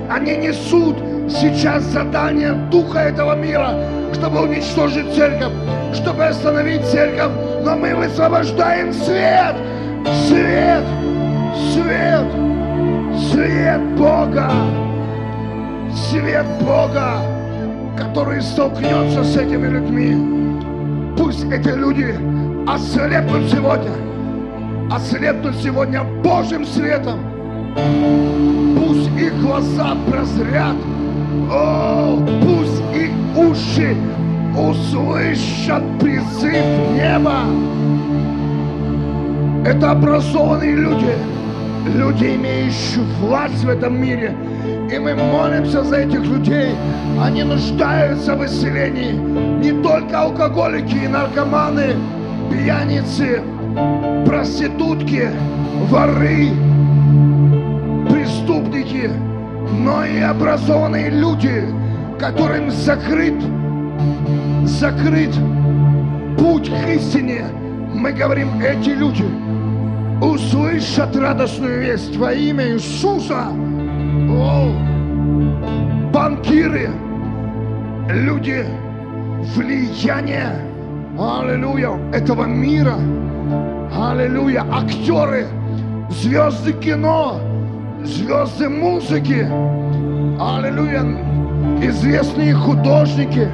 Они 0.09 0.35
несут 0.35 0.97
сейчас 1.29 1.83
задание 1.83 2.53
духа 2.69 2.99
этого 2.99 3.35
мира, 3.35 3.73
чтобы 4.13 4.41
уничтожить 4.41 5.13
церковь, 5.15 5.53
чтобы 5.93 6.25
остановить 6.25 6.85
церковь. 6.85 7.31
Но 7.63 7.77
мы 7.77 7.95
высвобождаем 7.95 8.91
свет, 8.91 9.55
свет, 10.27 10.83
свет, 11.71 12.25
свет 13.31 13.81
Бога, 13.97 14.51
свет 15.93 16.45
Бога, 16.59 17.21
который 17.97 18.41
столкнется 18.41 19.23
с 19.23 19.37
этими 19.37 19.67
людьми. 19.67 21.15
Пусть 21.17 21.45
эти 21.45 21.69
люди 21.69 22.13
ослепнут 22.67 23.49
сегодня, 23.49 23.91
ослепнут 24.91 25.55
сегодня 25.55 26.03
Божьим 26.03 26.65
светом. 26.65 27.19
Пусть 28.77 29.09
их 29.17 29.39
глаза 29.41 29.95
прозрят, 30.11 30.75
о, 31.49 32.19
пусть 32.41 32.83
их 32.93 33.11
уши 33.37 33.95
услышат 34.57 35.83
призыв 35.99 36.65
неба. 36.93 37.45
Это 39.65 39.91
образованные 39.91 40.75
люди, 40.75 41.15
люди, 41.95 42.35
имеющие 42.35 43.03
власть 43.21 43.63
в 43.63 43.69
этом 43.69 43.99
мире. 43.99 44.35
И 44.91 44.99
мы 44.99 45.15
молимся 45.15 45.83
за 45.83 45.97
этих 45.97 46.21
людей. 46.21 46.75
Они 47.21 47.43
нуждаются 47.43 48.35
в 48.35 48.45
исцелении. 48.45 49.13
Не 49.13 49.81
только 49.81 50.19
алкоголики 50.19 50.95
и 50.95 51.07
наркоманы, 51.07 51.95
пьяницы, 52.51 53.41
проститутки, 54.25 55.29
воры, 55.89 56.49
преступники, 58.09 59.09
но 59.79 60.05
и 60.05 60.19
образованные 60.19 61.09
люди, 61.09 61.63
которым 62.19 62.69
закрыт, 62.69 63.35
закрыт 64.65 65.33
путь 66.37 66.69
к 66.69 66.89
истине. 66.89 67.45
Мы 67.93 68.11
говорим, 68.11 68.59
эти 68.61 68.89
люди 68.89 69.25
услышат 70.21 71.15
радостную 71.15 71.81
весть 71.81 72.15
во 72.17 72.33
имя 72.33 72.73
Иисуса. 72.73 73.47
О, 74.29 74.71
банкиры, 76.11 76.89
люди 78.09 78.65
влияния, 79.55 80.59
аллилуйя, 81.19 81.99
этого 82.13 82.45
мира, 82.45 82.95
аллилуйя, 83.95 84.65
актеры, 84.71 85.47
звезды 86.09 86.73
кино, 86.73 87.39
звезды 88.03 88.69
музыки, 88.69 89.47
аллилуйя, 90.39 91.03
известные 91.81 92.53
художники. 92.53 93.47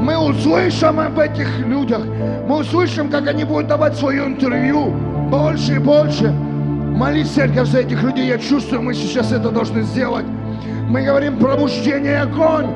Мы 0.00 0.16
услышим 0.16 0.98
об 0.98 1.18
этих 1.18 1.58
людях, 1.60 2.02
мы 2.48 2.60
услышим, 2.60 3.10
как 3.10 3.28
они 3.28 3.44
будут 3.44 3.66
давать 3.66 3.96
свое 3.96 4.24
интервью 4.24 4.94
больше 5.30 5.76
и 5.76 5.78
больше. 5.78 6.30
Молись, 6.30 7.28
церковь, 7.28 7.68
за 7.68 7.80
этих 7.80 8.02
людей. 8.02 8.26
Я 8.26 8.38
чувствую, 8.38 8.82
мы 8.82 8.94
сейчас 8.94 9.30
это 9.30 9.50
должны 9.50 9.82
сделать. 9.82 10.24
Мы 10.88 11.02
говорим 11.02 11.38
пробуждение 11.38 12.12
и 12.12 12.16
огонь. 12.16 12.66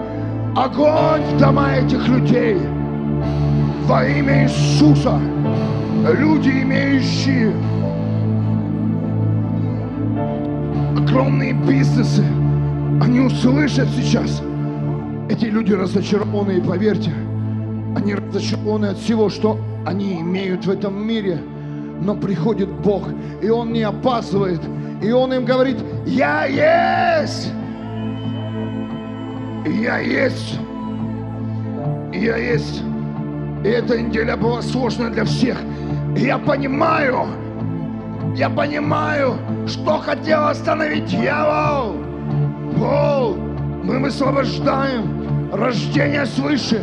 Огонь 0.57 1.23
в 1.23 1.39
дома 1.39 1.77
этих 1.77 2.07
людей. 2.09 2.59
Во 3.87 4.05
имя 4.05 4.45
Иисуса. 4.45 5.19
Люди, 6.19 6.51
имеющие 6.51 7.53
огромные 10.97 11.55
бизнесы, 11.55 12.25
они 13.03 13.21
услышат 13.21 13.89
сейчас. 13.97 14.43
Эти 15.29 15.47
люди 15.47 15.73
разочарованные, 15.73 16.63
поверьте. 16.63 17.13
Они 17.97 18.15
разочарованы 18.15 18.87
от 18.87 18.99
всего, 18.99 19.31
что 19.31 19.59
они 19.87 20.21
имеют 20.21 20.67
в 20.67 20.71
этом 20.71 21.07
мире. 21.07 21.39
Но 22.01 22.15
приходит 22.15 22.69
Бог, 22.69 23.09
и 23.43 23.49
Он 23.49 23.73
не 23.73 23.83
опаздывает. 23.83 24.61
И 25.03 25.11
Он 25.13 25.33
им 25.33 25.45
говорит, 25.45 25.79
я 26.07 26.45
есть. 26.45 27.51
Я 29.67 29.99
есть. 29.99 30.59
Я 32.13 32.37
есть. 32.37 32.83
И 33.65 33.69
эта 33.69 34.01
неделя 34.01 34.37
была 34.37 34.61
сложная 34.61 35.11
для 35.11 35.25
всех. 35.25 35.57
И 36.17 36.21
я 36.21 36.39
понимаю, 36.39 37.27
я 38.37 38.51
понимаю, 38.51 39.37
что 39.67 39.99
хотел 39.99 40.49
остановить 40.49 41.07
дьявол. 41.07 41.97
Пол, 42.77 43.37
мы 43.85 43.99
высвобождаем 43.99 45.53
рождение 45.53 46.25
свыше 46.25 46.83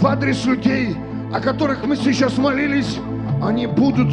в 0.00 0.06
адрес 0.06 0.46
людей, 0.46 0.96
о 1.34 1.40
которых 1.40 1.84
мы 1.84 1.96
сейчас 1.96 2.38
молились, 2.38 2.98
они 3.42 3.66
будут 3.66 4.08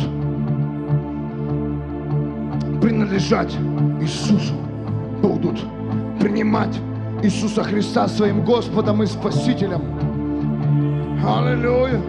принадлежать 2.82 3.56
Иисусу, 4.02 4.56
будут 5.22 5.60
принимать 6.20 6.76
Иисуса 7.22 7.64
Христа 7.64 8.08
своим 8.08 8.44
Господом 8.44 9.04
и 9.04 9.06
Спасителем. 9.06 9.82
Аллилуйя! 11.24 12.02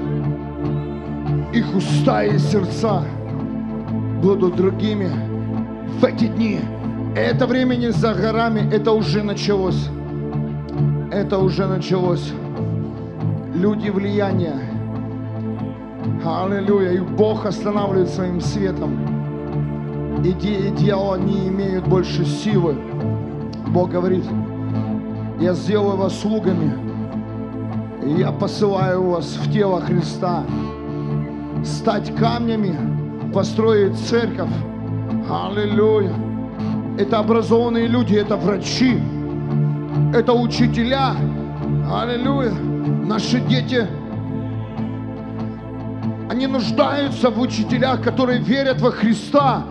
Их 1.53 1.75
уста 1.75 2.25
и 2.25 2.39
сердца 2.39 3.03
будут 4.23 4.57
другими 4.57 5.11
в 6.01 6.05
эти 6.05 6.27
дни. 6.27 6.61
Это 7.15 7.47
время 7.47 7.75
не 7.75 7.93
за 7.93 8.15
горами, 8.15 8.69
это 8.73 8.93
уже 8.93 9.23
началось. 9.23 9.89
Это 11.11 11.39
уже 11.39 11.67
началось. 11.67 12.33
Люди 13.55 13.91
влияния. 13.91 14.57
Аллилуйя. 16.25 16.93
И 16.93 16.99
Бог 16.99 17.47
останавливает 17.47 18.09
своим 18.09 18.41
светом. 18.41 19.17
Идеи 20.25 20.71
дьявола 20.71 21.17
не 21.17 21.47
имеют 21.49 21.87
больше 21.87 22.25
силы. 22.25 22.77
Бог 23.69 23.91
говорит, 23.91 24.25
я 25.41 25.55
сделаю 25.55 25.97
вас 25.97 26.19
слугами, 26.19 26.73
и 28.05 28.21
я 28.21 28.33
посылаю 28.33 29.11
вас 29.11 29.37
в 29.37 29.53
тело 29.53 29.81
Христа. 29.81 30.45
Стать 31.65 32.15
камнями, 32.17 32.75
построить 33.33 33.97
церковь. 33.97 34.51
Аллилуйя. 35.31 36.13
Это 36.99 37.19
образованные 37.19 37.87
люди, 37.87 38.15
это 38.15 38.37
врачи, 38.37 38.99
это 40.15 40.33
учителя. 40.33 41.15
Аллилуйя. 41.91 42.53
Наши 42.53 43.41
дети, 43.41 43.87
они 46.29 46.47
нуждаются 46.47 47.31
в 47.31 47.41
учителях, 47.41 48.03
которые 48.03 48.41
верят 48.41 48.81
во 48.81 48.91
Христа, 48.91 49.65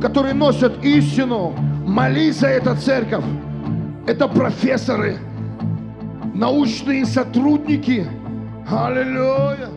которые 0.00 0.34
носят 0.34 0.84
истину. 0.84 1.54
Молись 1.86 2.40
за 2.40 2.48
эту 2.48 2.76
церковь. 2.76 3.24
Это 4.06 4.28
профессоры, 4.28 5.18
научные 6.34 7.06
сотрудники. 7.06 8.06
Аллилуйя. 8.68 9.68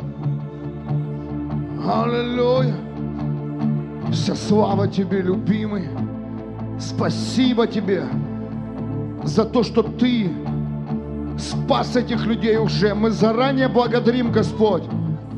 Аллилуйя. 1.87 2.75
Вся 4.11 4.35
слава 4.35 4.87
Тебе, 4.87 5.21
любимый. 5.21 5.87
Спасибо 6.79 7.67
Тебе 7.67 8.03
за 9.25 9.45
то, 9.45 9.63
что 9.63 9.83
Ты 9.83 10.29
спас 11.37 11.95
этих 11.95 12.25
людей 12.25 12.57
уже. 12.57 12.93
Мы 12.93 13.11
заранее 13.11 13.67
благодарим, 13.67 14.31
Господь. 14.31 14.83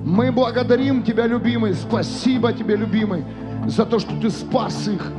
Мы 0.04 0.32
благодарим 0.32 1.04
Тебя, 1.04 1.28
любимый. 1.28 1.74
Спасибо 1.74 2.54
Тебе, 2.54 2.76
любимый, 2.76 3.24
за 3.66 3.86
то, 3.86 4.00
что 4.00 4.12
Ты 4.22 4.30
спас 4.30 4.88
их. 4.88 5.12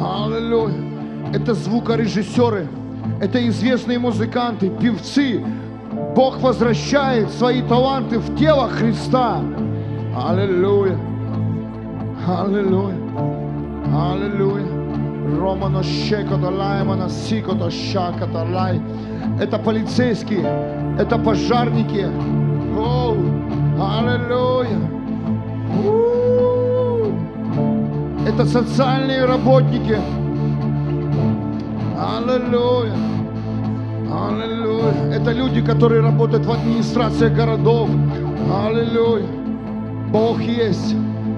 Аллилуйя. 0.00 0.74
Это 1.32 1.54
звукорежиссеры, 1.54 2.68
это 3.20 3.46
известные 3.48 3.98
музыканты, 3.98 4.70
певцы. 4.70 5.42
Бог 6.14 6.40
возвращает 6.40 7.30
свои 7.30 7.62
таланты 7.62 8.18
в 8.18 8.36
тело 8.36 8.68
Христа. 8.68 9.40
Аллилуйя. 10.16 10.98
Аллилуйя. 12.26 12.96
Аллилуйя. 13.94 14.81
Романо 15.40 15.82
щекота 15.82 16.50
лаймана 16.50 17.08
сикота 17.08 17.70
шакота 17.70 18.44
лай. 18.52 18.80
Это 19.40 19.58
полицейские, 19.58 20.44
это 20.98 21.18
пожарники. 21.18 22.06
О, 22.76 23.14
аллилуйя. 23.80 24.78
Это 28.26 28.44
социальные 28.46 29.24
работники. 29.24 29.96
Аллилуйя. 31.98 32.94
Аллилуйя. 34.10 35.12
Это 35.12 35.32
люди, 35.32 35.60
которые 35.60 36.02
работают 36.02 36.46
в 36.46 36.50
администрации 36.52 37.28
городов. 37.28 37.88
Аллилуйя. 38.66 39.26
Бог 40.10 40.40
есть. 40.40 40.94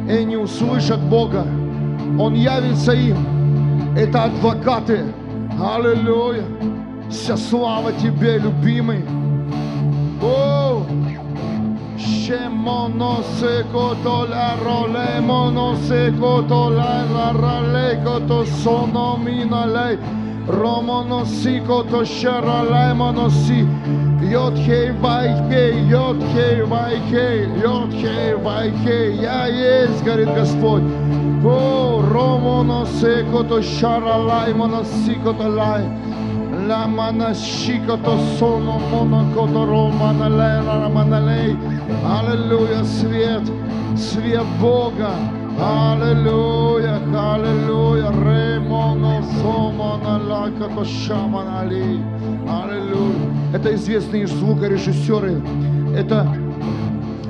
И 0.08 0.12
они 0.12 0.36
услышат 0.36 1.00
Бога. 1.00 1.46
Он 2.18 2.34
явится 2.34 2.92
им. 2.92 3.33
Это 3.96 4.24
адвокаты. 4.24 5.04
Аллилуйя. 5.60 6.42
Вся 7.08 7.36
слава 7.36 7.92
Тебе, 7.92 8.38
любимый. 8.38 9.04
О! 10.20 10.82
Шемоно 11.96 13.18
секото 13.38 14.26
ла 14.30 14.56
роле 14.64 15.20
моно 15.20 15.76
секото 15.76 16.54
ла 16.54 17.04
ла 17.14 17.32
рале 17.32 18.02
кото 18.04 18.44
соно 18.62 19.16
миналей 19.16 19.98
ромоно 20.48 21.24
сикото 21.24 22.04
шарале 22.04 22.94
моноси 22.94 23.66
Йод 24.32 24.54
хей 24.56 24.90
вай 24.90 25.28
хей, 25.50 25.84
йод 25.90 26.16
хей. 28.82 29.16
Я 29.20 29.46
есть, 29.46 30.02
говорит 30.02 30.28
Господь. 30.34 30.82
О, 31.44 32.02
ромоно 32.12 32.86
секото 32.86 33.62
шаралай 33.62 34.54
моносикото 34.54 35.48
лай. 35.48 35.84
La 36.68 36.86
manashikoto 36.86 38.16
sono 38.38 38.78
monokото 38.90 39.66
романалей 39.66 40.60
романалей. 40.66 41.56
Аллилуйя, 42.02 42.82
свет, 42.84 43.42
свет 43.96 44.46
Бога. 44.60 45.10
Аллилуйя, 45.60 46.98
аллилуйя. 47.14 48.10
Ремоно 48.10 49.22
сомоналакото 49.42 50.84
шаманали. 50.86 52.00
Аллилуйя. 52.48 53.30
Это 53.52 53.74
известные 53.74 54.26
звукорежиссеры. 54.26 55.42
Это, 55.94 56.34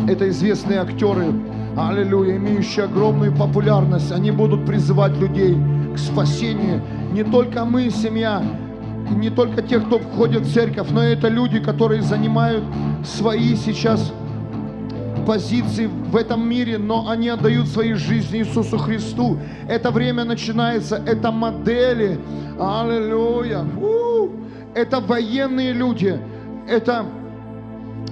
это 0.06 0.28
известные 0.28 0.78
актеры. 0.78 1.34
Аллилуйя, 1.76 2.36
имеющие 2.36 2.84
огромную 2.84 3.32
популярность. 3.32 4.12
Они 4.12 4.30
будут 4.30 4.64
призывать 4.64 5.16
людей 5.18 5.56
к 5.94 5.98
спасению. 5.98 6.80
Не 7.12 7.24
только 7.24 7.64
мы, 7.64 7.90
семья, 7.90 8.42
и 9.10 9.14
не 9.14 9.30
только 9.30 9.60
те, 9.60 9.80
кто 9.80 9.98
входит 9.98 10.42
в 10.42 10.52
церковь, 10.52 10.88
но 10.90 11.02
это 11.02 11.28
люди, 11.28 11.58
которые 11.58 12.02
занимают 12.02 12.64
свои 13.04 13.56
сейчас 13.56 14.12
позиции 15.26 15.86
в 15.86 16.16
этом 16.16 16.48
мире, 16.48 16.78
но 16.78 17.08
они 17.08 17.28
отдают 17.28 17.66
свои 17.66 17.94
жизни 17.94 18.38
Иисусу 18.38 18.78
Христу. 18.78 19.38
Это 19.68 19.90
время 19.90 20.24
начинается, 20.24 21.02
это 21.06 21.32
модели. 21.32 22.20
Аллилуйя. 22.60 23.64
У! 23.80 24.30
Это 24.74 25.00
военные 25.00 25.72
люди, 25.72 26.18
это, 26.68 27.04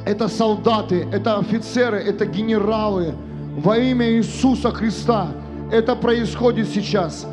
это 0.05 0.29
солдаты, 0.29 1.07
это 1.13 1.39
офицеры, 1.39 1.99
это 1.99 2.25
генералы. 2.25 3.15
Во 3.57 3.77
имя 3.77 4.11
Иисуса 4.13 4.71
Христа 4.71 5.29
это 5.71 5.95
происходит 5.95 6.69
сейчас. 6.69 7.27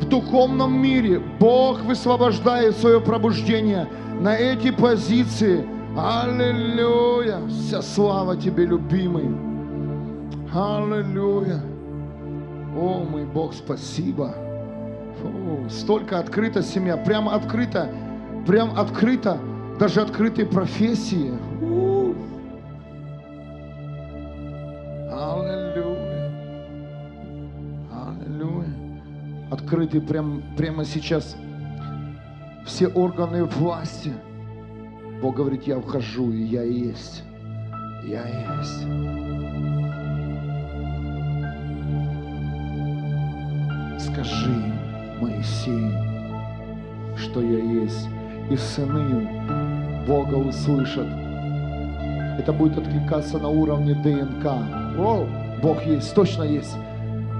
В 0.00 0.08
духовном 0.08 0.76
мире 0.82 1.20
Бог 1.38 1.80
высвобождает 1.82 2.76
свое 2.76 3.00
пробуждение 3.00 3.88
на 4.20 4.36
эти 4.36 4.72
позиции. 4.72 5.64
Аллилуйя! 5.96 7.38
Вся 7.48 7.82
слава 7.82 8.36
Тебе, 8.36 8.66
любимый. 8.66 9.26
Аллилуйя! 10.52 11.62
О, 12.76 13.04
мой 13.08 13.24
Бог, 13.24 13.54
спасибо. 13.54 14.34
Фу, 15.22 15.70
столько 15.70 16.18
открыта 16.18 16.62
семья, 16.62 16.96
прям 16.96 17.28
открыто, 17.28 17.88
прям 18.44 18.76
открыто, 18.76 19.38
даже 19.78 20.00
открытые 20.00 20.46
профессии. 20.46 21.32
Открыты 29.64 29.98
прям, 29.98 30.42
прямо 30.58 30.84
сейчас 30.84 31.36
все 32.66 32.86
органы 32.86 33.44
власти. 33.44 34.12
Бог 35.22 35.36
говорит, 35.36 35.62
я 35.62 35.80
вхожу, 35.80 36.30
и 36.30 36.42
я 36.42 36.64
есть. 36.64 37.22
Я 38.06 38.26
есть. 38.58 38.82
Скажи 44.04 44.54
Моисей, 45.22 45.92
что 47.16 47.40
я 47.40 47.58
есть. 47.82 48.06
И 48.50 48.56
сыны 48.58 50.04
Бога 50.06 50.34
услышат. 50.34 51.08
Это 52.38 52.52
будет 52.52 52.76
откликаться 52.76 53.38
на 53.38 53.48
уровне 53.48 53.94
ДНК. 53.94 54.44
О, 54.98 55.26
Бог 55.62 55.82
есть, 55.86 56.14
точно 56.14 56.42
есть. 56.42 56.76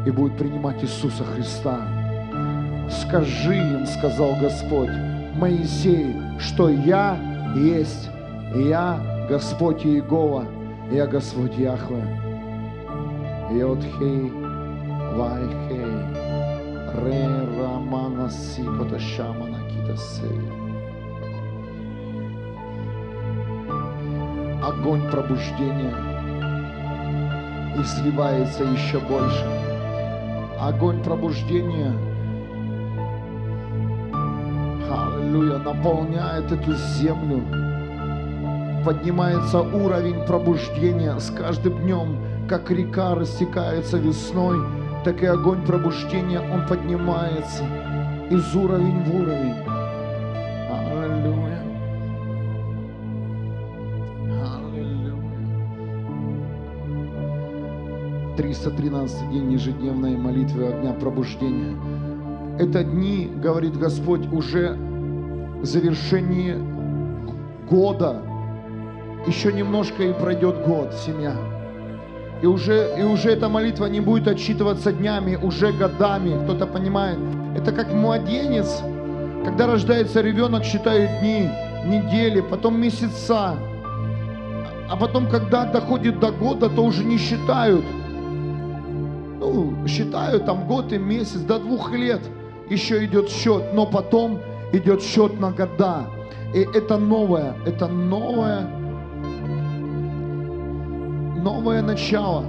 И 0.07 0.11
будет 0.11 0.39
принимать 0.39 0.83
Иисуса 0.83 1.23
Христа. 1.23 1.94
Скажи 2.89 3.57
им, 3.57 3.87
сказал 3.87 4.35
Господь, 4.41 4.91
Моисей, 5.37 6.15
что 6.39 6.69
я 6.69 7.19
есть. 7.57 8.11
Я 8.55 9.27
Господь 9.29 9.85
Иегова, 9.85 10.45
я 10.93 11.07
Господь 11.07 11.57
Яхве. 11.57 12.05
Йод 13.51 13.83
хей, 13.83 14.31
вай 15.17 15.43
хей, 15.69 15.85
ре 17.03 17.29
рамана 17.59 18.31
сикота 18.31 18.99
шамана 18.99 19.59
кита 19.69 19.97
сей. 19.97 20.41
Огонь 24.63 25.03
пробуждения 25.11 25.95
и 27.79 27.85
сливается 27.85 28.65
еще 28.65 28.99
больше. 29.01 29.47
Огонь 30.61 31.03
пробуждения 31.03 31.93
Аллилуйя, 35.15 35.59
наполняет 35.59 36.51
эту 36.51 36.73
землю. 36.75 37.43
Поднимается 38.85 39.61
уровень 39.61 40.25
пробуждения 40.27 41.19
с 41.19 41.31
каждым 41.31 41.81
днем, 41.83 42.17
как 42.49 42.71
река 42.71 43.15
растекается 43.15 43.97
весной, 43.99 44.59
так 45.05 45.23
и 45.23 45.27
огонь 45.27 45.65
пробуждения, 45.65 46.41
он 46.41 46.67
поднимается 46.67 47.65
из 48.31 48.55
уровень 48.55 49.05
в 49.05 49.15
уровень. 49.15 49.55
Аллилуйя. 50.71 51.63
Аллилуйя. 54.43 55.15
313 58.37 59.31
день 59.31 59.53
ежедневной 59.53 60.17
молитвы 60.17 60.67
огня 60.67 60.93
пробуждения. 60.93 61.77
Это 62.59 62.85
дни, 62.85 63.31
говорит 63.43 63.77
Господь, 63.77 64.27
уже 64.33 64.77
завершение 65.65 66.59
года. 67.69 68.23
Еще 69.27 69.53
немножко 69.53 70.03
и 70.03 70.13
пройдет 70.13 70.67
год, 70.67 70.93
семья. 70.95 71.35
И 72.43 72.47
уже, 72.47 72.95
и 72.99 73.03
уже 73.03 73.31
эта 73.31 73.49
молитва 73.49 73.87
не 73.87 74.01
будет 74.01 74.29
отчитываться 74.29 74.93
днями, 74.93 75.37
уже 75.37 75.73
годами. 75.73 76.45
Кто-то 76.45 76.67
понимает. 76.67 77.19
Это 77.57 77.73
как 77.73 77.93
младенец, 77.93 78.83
когда 79.45 79.67
рождается 79.67 80.21
ребенок, 80.21 80.65
считают 80.65 81.11
дни, 81.21 81.49
недели, 81.87 82.41
потом 82.41 82.81
месяца. 82.81 83.55
А 84.91 84.97
потом, 84.97 85.29
когда 85.29 85.65
доходит 85.65 86.21
до 86.21 86.33
года, 86.33 86.69
то 86.69 86.85
уже 86.85 87.05
не 87.05 87.17
считают. 87.17 87.85
Ну, 89.41 89.87
считают 89.87 90.45
там 90.45 90.67
год 90.67 90.93
и 90.93 90.99
месяц, 90.99 91.41
до 91.41 91.59
двух 91.59 91.93
лет 91.93 92.21
еще 92.69 93.05
идет 93.05 93.31
счет. 93.31 93.73
Но 93.73 93.87
потом 93.87 94.41
идет 94.79 95.03
счет 95.03 95.41
на 95.41 95.51
года. 95.51 96.07
И 96.53 96.61
это 96.61 96.99
новое, 96.99 97.55
это 97.67 97.89
новое, 97.89 98.67
новое 101.37 101.83
начало. 101.83 102.45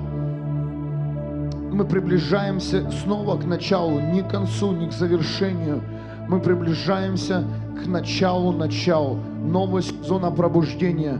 Мы 1.71 1.85
приближаемся 1.85 2.89
снова 2.91 3.37
к 3.37 3.45
началу, 3.45 3.99
не 3.99 4.21
к 4.21 4.29
концу, 4.29 4.71
не 4.71 4.87
к 4.87 4.93
завершению. 4.93 5.81
Мы 6.27 6.39
приближаемся 6.39 7.43
к 7.83 7.87
началу 7.87 8.51
началу, 8.51 9.17
нового 9.43 9.81
сезона 9.81 10.31
пробуждения. 10.31 11.17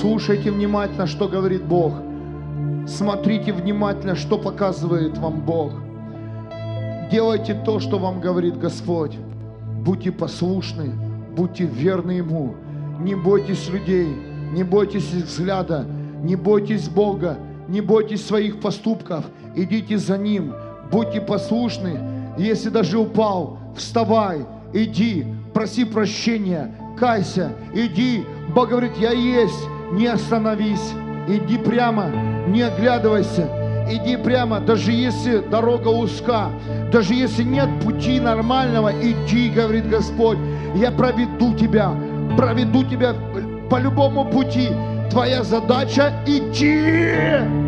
Слушайте 0.00 0.50
внимательно, 0.50 1.06
что 1.06 1.28
говорит 1.28 1.64
Бог. 1.64 1.94
Смотрите 2.86 3.52
внимательно, 3.52 4.14
что 4.14 4.38
показывает 4.38 5.16
вам 5.18 5.40
Бог. 5.40 5.72
Делайте 7.10 7.54
то, 7.54 7.80
что 7.80 7.98
вам 7.98 8.20
говорит 8.20 8.58
Господь. 8.58 9.16
Будьте 9.86 10.10
послушны, 10.10 10.90
будьте 11.36 11.64
верны 11.64 12.10
Ему. 12.10 12.56
Не 12.98 13.14
бойтесь 13.14 13.68
людей, 13.68 14.08
не 14.52 14.64
бойтесь 14.64 15.14
их 15.14 15.26
взгляда, 15.26 15.86
не 16.24 16.34
бойтесь 16.34 16.88
Бога, 16.88 17.38
не 17.68 17.80
бойтесь 17.80 18.26
своих 18.26 18.58
поступков. 18.58 19.26
Идите 19.54 19.96
за 19.96 20.18
Ним, 20.18 20.52
будьте 20.90 21.20
послушны. 21.20 22.00
Если 22.36 22.68
даже 22.68 22.98
упал, 22.98 23.60
вставай, 23.76 24.44
иди, 24.72 25.24
проси 25.54 25.84
прощения, 25.84 26.74
кайся, 26.98 27.52
иди. 27.72 28.24
Бог 28.52 28.70
говорит, 28.70 28.96
я 28.98 29.12
есть, 29.12 29.68
не 29.92 30.08
остановись, 30.08 30.94
иди 31.28 31.58
прямо, 31.58 32.10
не 32.48 32.62
оглядывайся, 32.62 33.48
иди 33.90 34.16
прямо, 34.16 34.60
даже 34.60 34.92
если 34.92 35.38
дорога 35.38 35.88
узка, 35.88 36.50
даже 36.92 37.14
если 37.14 37.42
нет 37.42 37.68
пути 37.82 38.20
нормального, 38.20 38.92
иди, 39.00 39.50
говорит 39.50 39.88
Господь, 39.88 40.38
я 40.74 40.90
проведу 40.90 41.54
тебя, 41.54 41.92
проведу 42.36 42.84
тебя 42.84 43.14
по 43.70 43.78
любому 43.78 44.24
пути. 44.24 44.68
Твоя 45.10 45.42
задача 45.42 46.12
идти. 46.26 47.65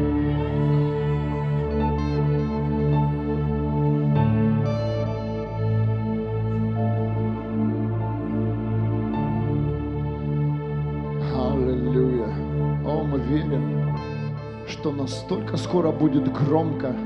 Что 14.89 14.97
настолько 14.97 15.59
скоро 15.59 15.93
будет 15.93 16.33
громко, 16.33 16.97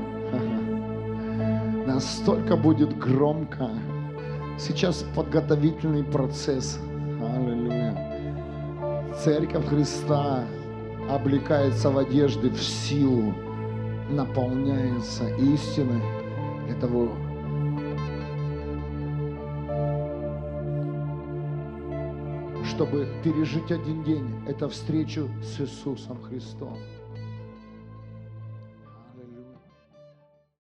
настолько 1.85 2.55
будет 2.55 2.97
громко. 2.97 3.71
Сейчас 4.57 5.05
подготовительный 5.13 6.05
процесс. 6.05 6.79
Аллилуйя. 7.21 9.11
Церковь 9.21 9.67
Христа 9.67 10.45
облекается 11.09 11.89
в 11.89 11.97
одежды, 11.97 12.51
в 12.51 12.61
силу, 12.61 13.33
наполняется 14.09 15.27
истиной 15.35 16.01
для 16.67 16.75
того, 16.75 17.09
чтобы 22.73 23.07
пережить 23.23 23.71
один 23.71 24.03
день, 24.03 24.29
это 24.47 24.67
встречу 24.67 25.29
с 25.41 25.59
Иисусом 25.59 26.21
Христом. 26.23 26.77